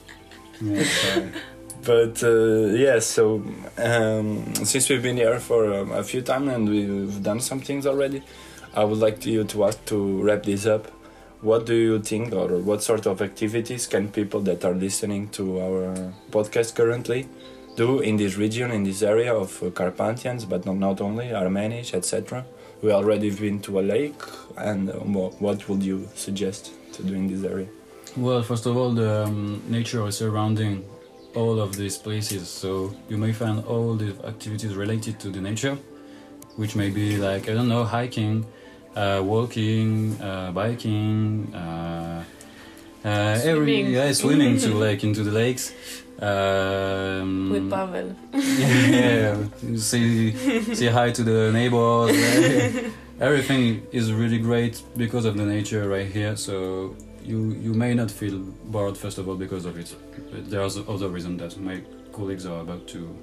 Yeah, 0.60 1.26
But 1.84 2.22
uh, 2.22 2.72
yeah, 2.84 2.98
so 3.00 3.42
um, 3.76 4.54
since 4.64 4.88
we've 4.88 5.02
been 5.02 5.16
here 5.16 5.38
for 5.40 5.74
um, 5.74 5.92
a 5.92 6.02
few 6.02 6.22
times 6.22 6.48
and 6.48 6.68
we've 6.68 7.22
done 7.22 7.40
some 7.40 7.60
things 7.60 7.86
already, 7.86 8.22
I 8.74 8.84
would 8.84 8.98
like 8.98 9.20
to 9.20 9.30
you 9.30 9.44
to 9.44 9.64
ask 9.64 9.84
to 9.86 10.22
wrap 10.22 10.44
this 10.44 10.66
up. 10.66 10.90
What 11.42 11.66
do 11.66 11.74
you 11.74 11.98
think, 12.00 12.32
or 12.32 12.48
what 12.58 12.82
sort 12.82 13.04
of 13.06 13.20
activities 13.20 13.86
can 13.86 14.08
people 14.08 14.40
that 14.48 14.64
are 14.64 14.74
listening 14.74 15.28
to 15.30 15.60
our 15.60 16.12
podcast 16.30 16.74
currently 16.74 17.28
do 17.76 18.00
in 18.00 18.16
this 18.16 18.36
region, 18.36 18.70
in 18.70 18.84
this 18.84 19.02
area 19.02 19.34
of 19.34 19.50
Carpathians, 19.74 20.46
but 20.46 20.64
not, 20.64 20.76
not 20.76 21.00
only 21.02 21.26
Armeniș, 21.26 21.92
etc. 21.92 22.46
We 22.84 22.92
already 22.92 23.30
been 23.30 23.60
to 23.60 23.80
a 23.80 23.80
lake, 23.80 24.20
and 24.58 24.90
uh, 24.90 24.96
what, 25.16 25.40
what 25.40 25.66
would 25.70 25.82
you 25.82 26.06
suggest 26.14 26.72
to 26.92 27.02
do 27.02 27.14
in 27.14 27.28
this 27.28 27.42
area? 27.50 27.66
Well, 28.14 28.42
first 28.42 28.66
of 28.66 28.76
all, 28.76 28.92
the 28.92 29.24
um, 29.24 29.62
nature 29.70 30.06
is 30.06 30.18
surrounding 30.18 30.84
all 31.34 31.60
of 31.60 31.76
these 31.76 31.96
places, 31.96 32.46
so 32.46 32.94
you 33.08 33.16
may 33.16 33.32
find 33.32 33.64
all 33.64 33.94
the 33.94 34.14
activities 34.26 34.74
related 34.74 35.18
to 35.20 35.30
the 35.30 35.40
nature, 35.40 35.78
which 36.56 36.76
may 36.76 36.90
be 36.90 37.16
like 37.16 37.48
I 37.48 37.54
don't 37.54 37.70
know, 37.70 37.84
hiking, 37.84 38.44
uh, 38.94 39.22
walking, 39.24 40.20
uh, 40.20 40.52
biking, 40.52 41.54
uh, 41.54 42.22
uh, 43.02 43.08
every 43.08 43.76
Swimming. 43.76 43.92
yeah, 43.92 44.12
swimming 44.12 44.58
to 44.58 44.74
like 44.86 45.04
into 45.04 45.22
the 45.22 45.32
lakes. 45.32 45.72
Um, 46.20 47.50
with 47.50 47.68
Pavel 47.70 48.14
yeah, 48.32 49.36
say 49.76 50.30
say 50.72 50.86
hi 50.86 51.10
to 51.10 51.22
the 51.24 51.50
neighbors. 51.52 52.16
Everything 53.20 53.86
is 53.92 54.12
really 54.12 54.38
great 54.38 54.80
because 54.96 55.24
of 55.24 55.36
the 55.36 55.44
nature 55.44 55.88
right 55.88 56.06
here. 56.06 56.36
So 56.36 56.96
you 57.24 57.52
you 57.60 57.74
may 57.74 57.94
not 57.94 58.10
feel 58.10 58.38
bored 58.64 58.96
first 58.96 59.18
of 59.18 59.28
all 59.28 59.36
because 59.36 59.64
of 59.64 59.76
it. 59.76 59.94
But 60.30 60.50
there's 60.50 60.78
other 60.78 61.08
reason 61.08 61.36
that 61.38 61.58
my 61.58 61.82
colleagues 62.12 62.46
are 62.46 62.60
about 62.60 62.86
to 62.88 63.16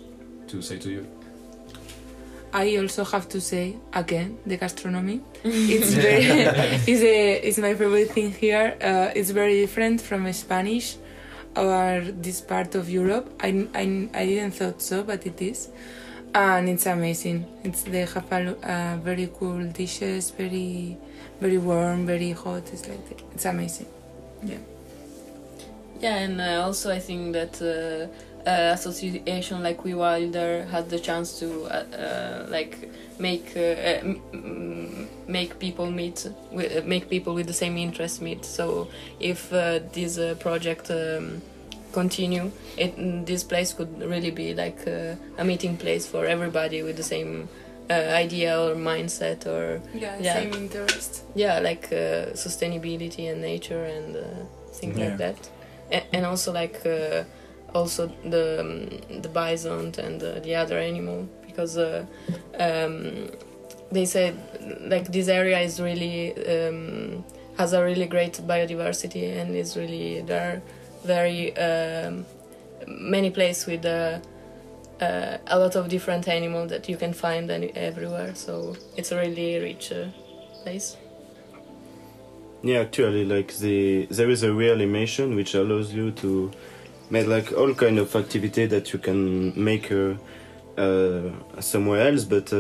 to 0.48 0.62
say 0.62 0.78
to 0.80 0.90
you. 0.90 1.08
I 2.54 2.76
also 2.76 3.06
have 3.06 3.30
to 3.30 3.40
say 3.40 3.78
again 3.94 4.38
the 4.46 4.58
gastronomy. 4.58 5.22
It's 5.44 5.94
very, 5.94 6.26
it's, 6.86 7.02
a, 7.02 7.36
it's 7.48 7.58
my 7.58 7.74
favorite 7.76 8.12
thing 8.12 8.32
here. 8.34 8.76
Uh, 8.82 9.12
it's 9.16 9.30
very 9.30 9.62
different 9.62 10.02
from 10.02 10.32
Spanish 10.34 10.98
or 11.56 12.02
this 12.06 12.42
part 12.42 12.76
of 12.76 12.90
Europe. 12.90 13.34
I, 13.42 13.68
I, 13.74 14.10
I 14.14 14.26
didn't 14.26 14.52
thought 14.52 14.82
so, 14.82 15.04
but 15.04 15.26
it 15.26 15.42
is, 15.42 15.70
and 16.34 16.70
it's 16.70 16.86
amazing. 16.86 17.46
It's 17.64 17.84
they 17.84 18.06
have 18.06 18.32
a, 18.32 18.56
uh, 18.64 18.98
very 18.98 19.30
cool 19.38 19.64
dishes, 19.66 20.32
very 20.32 20.98
very 21.40 21.58
warm, 21.58 22.06
very 22.06 22.32
hot. 22.32 22.64
It's 22.72 22.88
like 22.88 23.22
it's 23.34 23.46
amazing. 23.46 23.88
Yeah. 24.44 24.58
Yeah, 26.00 26.16
and 26.18 26.42
uh, 26.42 26.64
also 26.66 26.92
I 26.92 27.00
think 27.00 27.34
that 27.34 27.62
uh, 27.62 28.08
uh, 28.48 28.72
association 28.74 29.64
like 29.64 29.84
We 29.84 29.94
Wilder 29.94 30.66
had 30.72 30.90
the 30.90 31.00
chance 31.00 31.40
to 31.40 31.64
uh, 31.66 31.84
uh, 31.96 32.46
like 32.50 32.90
make 33.20 33.54
uh, 33.56 33.60
uh, 33.60 34.00
m- 34.02 34.22
m- 34.34 35.08
make 35.28 35.60
people 35.60 35.92
meet, 35.92 36.28
wi- 36.52 36.78
uh, 36.78 36.82
make 36.86 37.10
people 37.10 37.34
with 37.34 37.48
the 37.48 37.54
same 37.54 37.78
interests 37.78 38.22
meet. 38.22 38.46
So 38.46 38.88
if 39.20 39.52
uh, 39.54 39.80
this 39.94 40.18
uh, 40.18 40.36
project 40.40 40.90
um, 40.92 41.42
continue, 41.94 42.52
it 42.78 42.94
this 43.26 43.44
place 43.44 43.74
could 43.74 44.02
really 44.02 44.32
be 44.32 44.54
like 44.54 44.88
uh, 44.88 45.16
a 45.38 45.44
meeting 45.44 45.78
place 45.78 46.08
for 46.08 46.26
everybody 46.26 46.84
with 46.84 46.96
the 46.98 47.04
same 47.04 47.50
uh, 47.90 47.94
idea 47.94 48.58
or 48.60 48.76
mindset 48.76 49.46
or 49.46 49.82
Yeah, 49.94 50.18
Yeah. 50.20 50.34
same 50.34 50.54
interest. 50.54 51.24
yeah 51.36 51.60
like 51.60 51.88
uh, 51.92 52.32
sustainability 52.34 53.30
and 53.32 53.42
nature 53.42 53.84
and 53.84 54.16
uh, 54.16 54.22
things 54.74 54.98
Yeah. 54.98 55.06
like 55.10 55.18
that 55.18 55.50
and, 55.92 56.04
and 56.14 56.26
also 56.26 56.54
like 56.54 56.80
uh, 56.86 57.24
also 57.74 58.08
the 58.26 58.62
um, 58.62 59.22
the 59.22 59.30
bison 59.30 59.94
and 59.98 60.22
uh, 60.24 60.40
the 60.40 60.56
other 60.56 60.78
animal 60.78 61.28
because 61.46 61.78
uh, 61.78 62.06
um, 62.60 63.30
they 63.92 64.06
said 64.06 64.36
like 64.82 65.12
this 65.12 65.28
area 65.28 65.60
is 65.60 65.80
really 65.80 66.34
um, 66.48 67.24
has 67.58 67.74
a 67.74 67.84
really 67.84 68.08
great 68.08 68.34
biodiversity 68.34 69.38
and 69.38 69.56
is 69.56 69.76
really 69.78 70.22
there 70.22 70.62
very 71.04 71.56
um, 71.58 72.26
many 72.88 73.30
places 73.30 73.66
with 73.66 73.86
uh, 73.86 74.20
uh, 75.02 75.38
a 75.48 75.60
lot 75.60 75.76
of 75.76 75.90
different 75.90 76.28
animals 76.28 76.70
that 76.70 76.88
you 76.88 76.98
can 76.98 77.14
find 77.14 77.50
everywhere. 77.50 78.36
So 78.36 78.76
it's 78.96 79.12
a 79.12 79.18
really 79.18 79.60
rich 79.60 79.92
uh, 79.92 80.08
place. 80.64 80.98
Yeah, 82.64 82.80
actually, 82.80 83.26
like 83.26 83.56
the 83.58 84.06
there 84.12 84.30
is 84.30 84.44
a 84.44 84.54
real 84.54 84.74
animation 84.74 85.36
which 85.36 85.56
allows 85.56 85.92
you 85.92 86.12
to 86.12 86.52
make 87.12 87.28
like 87.28 87.52
all 87.54 87.74
kind 87.76 88.00
of 88.00 88.16
activity 88.16 88.66
that 88.68 88.92
you 88.94 89.00
can 89.00 89.54
make 89.64 89.92
uh, 89.92 90.14
uh, 90.78 91.30
somewhere 91.60 92.08
else, 92.08 92.24
but 92.24 92.52
uh, 92.54 92.58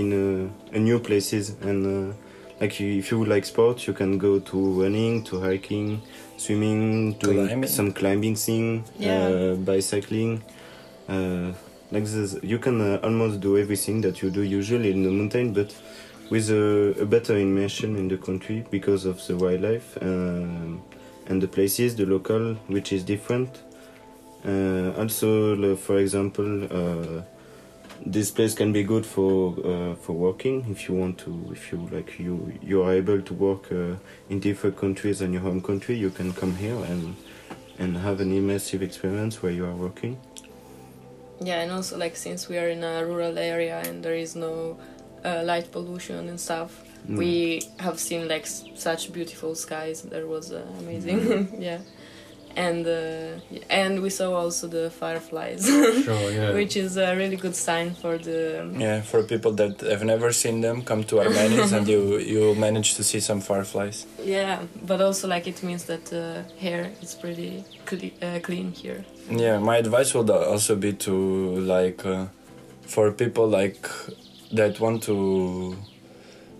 in 0.00 0.50
uh, 0.74 0.78
new 0.78 0.98
places. 0.98 1.54
And 1.62 2.10
uh, 2.10 2.14
like 2.60 2.80
you, 2.80 2.98
if 2.98 3.10
you 3.10 3.24
like 3.24 3.44
sport, 3.44 3.86
you 3.86 3.92
can 3.92 4.18
go 4.18 4.40
to 4.40 4.82
running, 4.82 5.22
to 5.24 5.40
hiking, 5.40 6.00
swimming, 6.38 7.12
doing 7.18 7.46
Climbing. 7.46 7.68
some 7.68 7.92
climbing 7.92 8.34
thing, 8.36 8.84
Yeah. 8.98 9.26
uh, 9.28 9.54
bicycling. 9.56 10.42
Uh, 11.08 11.52
like 11.90 12.04
this, 12.04 12.36
you 12.42 12.58
can 12.58 12.80
uh, 12.80 12.98
almost 13.02 13.40
do 13.40 13.58
everything 13.58 14.00
that 14.00 14.22
you 14.22 14.30
do 14.30 14.40
usually 14.42 14.90
in 14.90 15.02
the 15.02 15.10
mountain, 15.10 15.52
but 15.52 15.74
with 16.30 16.48
a, 16.50 16.94
a 17.02 17.04
better 17.04 17.36
immersion 17.36 17.96
in 17.96 18.08
the 18.08 18.16
country 18.16 18.64
because 18.70 19.04
of 19.04 19.24
the 19.26 19.36
wildlife 19.36 19.98
um, 20.00 20.80
and 21.26 21.42
the 21.42 21.48
places, 21.48 21.94
the 21.96 22.06
local, 22.06 22.54
which 22.68 22.92
is 22.94 23.02
different. 23.04 23.60
Uh, 24.44 24.92
also, 24.98 25.76
for 25.76 25.98
example, 25.98 26.64
uh, 26.64 27.22
this 28.04 28.30
place 28.32 28.54
can 28.54 28.72
be 28.72 28.82
good 28.82 29.06
for 29.06 29.54
uh, 29.64 29.94
for 29.94 30.14
working 30.14 30.66
if 30.70 30.88
you 30.88 30.94
want 30.96 31.18
to. 31.18 31.30
If 31.52 31.70
you 31.72 31.88
like, 31.92 32.18
you 32.18 32.52
you 32.60 32.82
are 32.82 32.92
able 32.92 33.22
to 33.22 33.34
work 33.34 33.70
uh, 33.70 33.96
in 34.28 34.40
different 34.40 34.76
countries 34.76 35.18
than 35.20 35.32
your 35.32 35.42
home 35.42 35.60
country. 35.60 35.96
You 35.96 36.10
can 36.10 36.32
come 36.32 36.56
here 36.56 36.74
and 36.90 37.14
and 37.78 37.96
have 37.96 38.20
an 38.20 38.32
immersive 38.32 38.82
experience 38.82 39.42
where 39.42 39.52
you 39.52 39.64
are 39.64 39.74
working. 39.76 40.16
Yeah, 41.40 41.60
and 41.62 41.70
also 41.72 41.96
like 41.98 42.16
since 42.16 42.48
we 42.48 42.58
are 42.58 42.68
in 42.68 42.82
a 42.84 43.04
rural 43.04 43.38
area 43.38 43.80
and 43.86 44.02
there 44.02 44.14
is 44.14 44.34
no 44.36 44.76
uh, 45.24 45.42
light 45.44 45.70
pollution 45.72 46.28
and 46.28 46.38
stuff, 46.40 46.70
Mm. 47.08 47.18
we 47.18 47.62
have 47.78 47.98
seen 47.98 48.28
like 48.28 48.42
s- 48.46 48.64
such 48.76 49.12
beautiful 49.12 49.54
skies. 49.56 50.02
That 50.02 50.24
was 50.28 50.52
uh, 50.52 50.62
amazing. 50.78 51.48
yeah, 51.58 51.78
and 52.56 52.86
uh, 52.86 53.38
and 53.70 54.00
we 54.02 54.10
saw 54.10 54.34
also 54.34 54.66
the 54.68 54.90
fireflies, 54.90 55.66
Sure, 55.66 56.30
yeah. 56.38 56.52
which 56.52 56.76
is 56.76 56.96
a 56.96 57.14
really 57.16 57.36
good 57.36 57.56
sign 57.56 57.94
for 57.94 58.18
the. 58.18 58.40
Yeah, 58.78 59.00
for 59.02 59.22
people 59.22 59.52
that 59.52 59.80
have 59.80 60.04
never 60.04 60.32
seen 60.32 60.60
them, 60.60 60.82
come 60.82 61.04
to 61.04 61.16
Armeniș 61.16 61.72
and 61.76 61.88
you 61.88 62.18
you 62.18 62.54
manage 62.54 62.94
to 62.96 63.02
see 63.02 63.20
some 63.20 63.40
fireflies. 63.40 64.06
Yeah, 64.24 64.58
but 64.86 65.00
also 65.00 65.28
like 65.28 65.46
it 65.46 65.62
means 65.62 65.84
that 65.84 66.12
uh, 66.12 66.42
hair 66.60 66.90
is 67.02 67.14
pretty 67.14 67.64
cle- 67.86 68.16
uh, 68.22 68.38
clean 68.40 68.72
here. 68.82 69.04
Yeah, 69.30 69.58
my 69.58 69.76
advice 69.78 70.14
would 70.14 70.30
also 70.30 70.76
be 70.76 70.92
to 71.06 71.14
like 71.74 72.04
uh, 72.04 72.26
for 72.94 73.10
people 73.12 73.46
like 73.60 73.88
that 74.52 74.80
want 74.80 75.02
to 75.04 75.76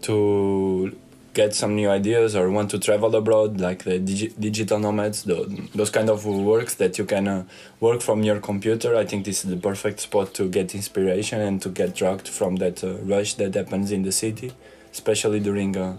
to 0.03 0.93
get 1.35 1.55
some 1.55 1.75
new 1.75 1.89
ideas 1.89 2.37
or 2.37 2.51
want 2.51 2.71
to 2.71 2.79
travel 2.79 3.15
abroad, 3.17 3.59
like 3.61 3.85
the 3.85 3.99
digi- 3.99 4.33
digital 4.39 4.79
nomads, 4.79 5.23
the, 5.23 5.69
those 5.75 5.91
kind 5.91 6.11
of 6.11 6.27
works 6.27 6.75
that 6.75 6.99
you 6.99 7.05
can 7.07 7.27
uh, 7.27 7.45
work 7.81 8.03
from 8.03 8.23
your 8.23 8.39
computer. 8.41 8.97
I 8.97 9.05
think 9.07 9.25
this 9.25 9.45
is 9.45 9.51
the 9.51 9.57
perfect 9.57 10.01
spot 10.01 10.35
to 10.35 10.49
get 10.49 10.75
inspiration 10.75 11.41
and 11.41 11.61
to 11.63 11.69
get 11.71 11.95
drugged 11.95 12.29
from 12.29 12.57
that 12.57 12.85
uh, 12.85 12.95
rush 13.15 13.35
that 13.35 13.55
happens 13.55 13.93
in 13.93 14.03
the 14.03 14.13
city, 14.13 14.53
especially 14.93 15.41
during 15.41 15.77
uh, 15.77 15.97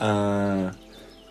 uh, 0.00 0.72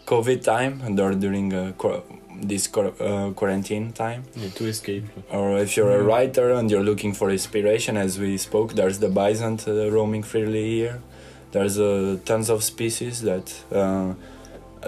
COVID 0.05 0.43
time 0.43 0.81
and 0.85 0.99
or 0.99 1.13
during 1.13 1.53
uh, 1.53 1.73
qu- 1.77 2.01
this 2.41 2.67
qu- 2.67 2.93
uh, 2.99 3.31
quarantine 3.31 3.91
time 3.91 4.23
Yeah, 4.35 4.49
to 4.49 4.65
escape. 4.67 5.03
or 5.31 5.57
if 5.57 5.75
you're 5.75 5.91
a 5.99 6.03
writer 6.03 6.51
and 6.51 6.69
you're 6.71 6.83
looking 6.83 7.13
for 7.13 7.29
inspiration 7.29 7.97
as 7.97 8.19
we 8.19 8.37
spoke 8.37 8.73
there's 8.73 8.99
the 8.99 9.09
bison 9.09 9.59
uh, 9.67 9.89
roaming 9.91 10.23
freely 10.23 10.69
here 10.69 11.01
there's 11.51 11.79
uh, 11.79 12.17
tons 12.25 12.49
of 12.49 12.63
species 12.63 13.21
that 13.21 13.53
uh, 13.71 14.13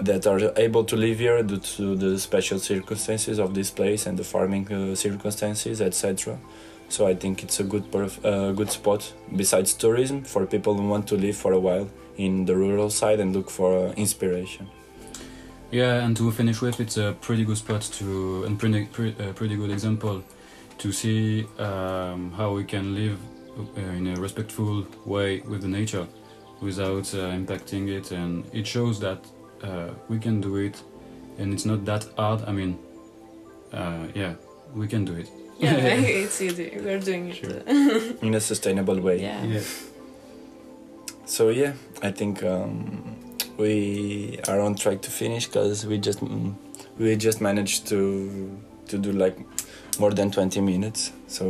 that 0.00 0.26
are 0.26 0.52
able 0.56 0.84
to 0.84 0.96
live 0.96 1.18
here 1.18 1.42
due 1.42 1.58
to 1.58 1.96
the 1.96 2.18
special 2.18 2.58
circumstances 2.58 3.38
of 3.38 3.54
this 3.54 3.70
place 3.70 4.06
and 4.06 4.18
the 4.18 4.24
farming 4.24 4.72
uh, 4.72 4.94
circumstances 4.94 5.80
etc 5.80 6.38
so 6.88 7.06
i 7.06 7.14
think 7.14 7.42
it's 7.42 7.60
a 7.60 7.64
good 7.64 7.84
uh, 7.94 8.52
good 8.52 8.70
spot. 8.70 9.12
Besides 9.36 9.74
tourism 9.74 10.22
for 10.24 10.46
people 10.46 10.74
who 10.74 10.88
want 10.88 11.06
to 11.08 11.16
live 11.16 11.36
for 11.36 11.52
a 11.52 11.58
while 11.58 11.88
in 12.16 12.44
the 12.44 12.54
rural 12.54 12.90
side 12.90 13.20
and 13.20 13.34
look 13.34 13.48
for 13.48 13.88
uh, 13.88 13.92
inspiration. 13.92 14.68
Yeah, 15.70 16.04
and 16.04 16.16
to 16.16 16.30
finish 16.32 16.60
with, 16.60 16.80
it's 16.80 16.96
a 16.96 17.14
pretty 17.20 17.44
good 17.44 17.56
spot 17.56 17.82
to 17.98 18.44
and 18.44 18.58
pretty 18.58 18.86
pretty, 18.86 19.56
good 19.56 19.70
example 19.70 20.22
to 20.78 20.92
see 20.92 21.46
um, 21.58 22.32
how 22.32 22.52
we 22.52 22.64
can 22.64 22.94
live 22.94 23.18
in 23.76 24.08
a 24.08 24.20
respectful 24.20 24.86
way 25.04 25.40
with 25.40 25.62
the 25.62 25.68
nature 25.68 26.06
without 26.60 27.12
uh, 27.14 27.30
impacting 27.32 27.88
it, 27.88 28.12
and 28.12 28.44
it 28.52 28.66
shows 28.66 29.00
that 29.00 29.24
uh, 29.62 29.90
we 30.08 30.18
can 30.18 30.40
do 30.40 30.56
it, 30.56 30.82
and 31.38 31.52
it's 31.52 31.64
not 31.64 31.84
that 31.84 32.06
hard. 32.16 32.42
I 32.46 32.52
mean, 32.52 32.78
uh, 33.72 34.06
yeah, 34.14 34.34
we 34.74 34.86
can 34.86 35.04
do 35.04 35.14
it. 35.14 35.30
Yeah, 35.58 35.76
it's 35.76 36.40
easy. 36.40 36.72
We're 36.76 37.00
doing 37.00 37.28
it. 37.28 37.36
Sure. 37.36 37.60
in 38.22 38.34
a 38.34 38.40
sustainable 38.40 38.98
way 39.00 39.20
yeah. 39.20 39.60
So 41.26 41.50
yeah, 41.50 41.74
I 42.02 42.10
think 42.10 42.42
um, 42.42 43.14
we 43.56 44.40
are 44.48 44.60
on 44.60 44.74
track 44.74 45.00
to 45.02 45.10
finish 45.10 45.46
because 45.46 45.86
we 45.86 45.98
just 45.98 46.20
mm, 46.20 46.54
we 46.98 47.14
just 47.16 47.40
managed 47.40 47.86
to 47.88 48.58
to 48.88 48.98
do 48.98 49.12
like 49.12 49.38
more 50.00 50.14
than 50.14 50.30
20 50.30 50.60
minutes. 50.60 51.12
So 51.28 51.44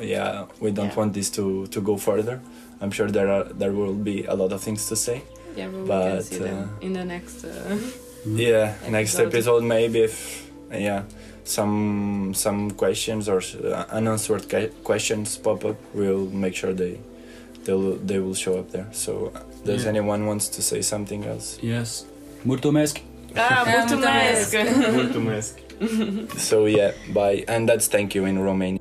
yeah, 0.00 0.44
we 0.60 0.70
don't 0.70 0.86
Yeah. 0.86 0.96
want 1.00 1.12
this 1.14 1.30
to 1.30 1.66
to 1.66 1.80
go 1.80 1.96
further. 1.96 2.38
I'm 2.80 2.90
sure 2.90 3.10
there 3.10 3.28
are 3.36 3.44
there 3.58 3.72
will 3.72 3.94
be 3.94 4.24
a 4.28 4.34
lot 4.34 4.52
of 4.52 4.60
things 4.62 4.86
to 4.88 4.96
say. 4.96 5.20
Yeah, 5.56 5.68
but 5.70 5.80
we 5.82 5.88
can 5.88 6.16
But, 6.16 6.24
see 6.24 6.38
them 6.38 6.58
uh, 6.58 6.86
in 6.86 6.92
the 6.92 7.04
next. 7.04 7.44
Uh, 7.44 7.50
Yeah, 8.36 8.74
next 8.90 9.14
Episode. 9.14 9.26
episode 9.28 9.64
maybe 9.64 9.98
if 10.04 10.14
yeah 10.70 11.02
some 11.44 12.32
some 12.34 12.70
questions 12.76 13.28
or 13.28 13.40
uh, 13.64 13.84
unanswered 13.98 14.44
questions 14.84 15.38
pop 15.38 15.64
up, 15.64 15.76
we'll 15.94 16.28
make 16.44 16.54
sure 16.54 16.72
they 16.74 16.94
they'll 17.64 17.96
they 18.06 18.18
will 18.20 18.34
show 18.34 18.58
up 18.58 18.70
there. 18.72 18.86
So 18.92 19.12
uh, 19.12 19.40
does 19.64 19.82
Yeah. 19.82 19.88
anyone 19.92 20.26
wants 20.26 20.48
to 20.56 20.60
say 20.62 20.82
something 20.82 21.24
else? 21.26 21.58
Yes, 21.62 22.04
mulțumesc. 22.44 22.96
ah, 23.36 23.64
mulțumesc. 23.76 24.52
mulțumesc! 24.52 24.92
Mulțumesc. 25.00 25.54
So 26.36 26.66
yeah, 26.66 26.92
bye, 27.12 27.44
and 27.48 27.68
that's 27.68 27.88
thank 27.88 28.14
you 28.14 28.24
in 28.24 28.38
Romanian. 28.38 28.80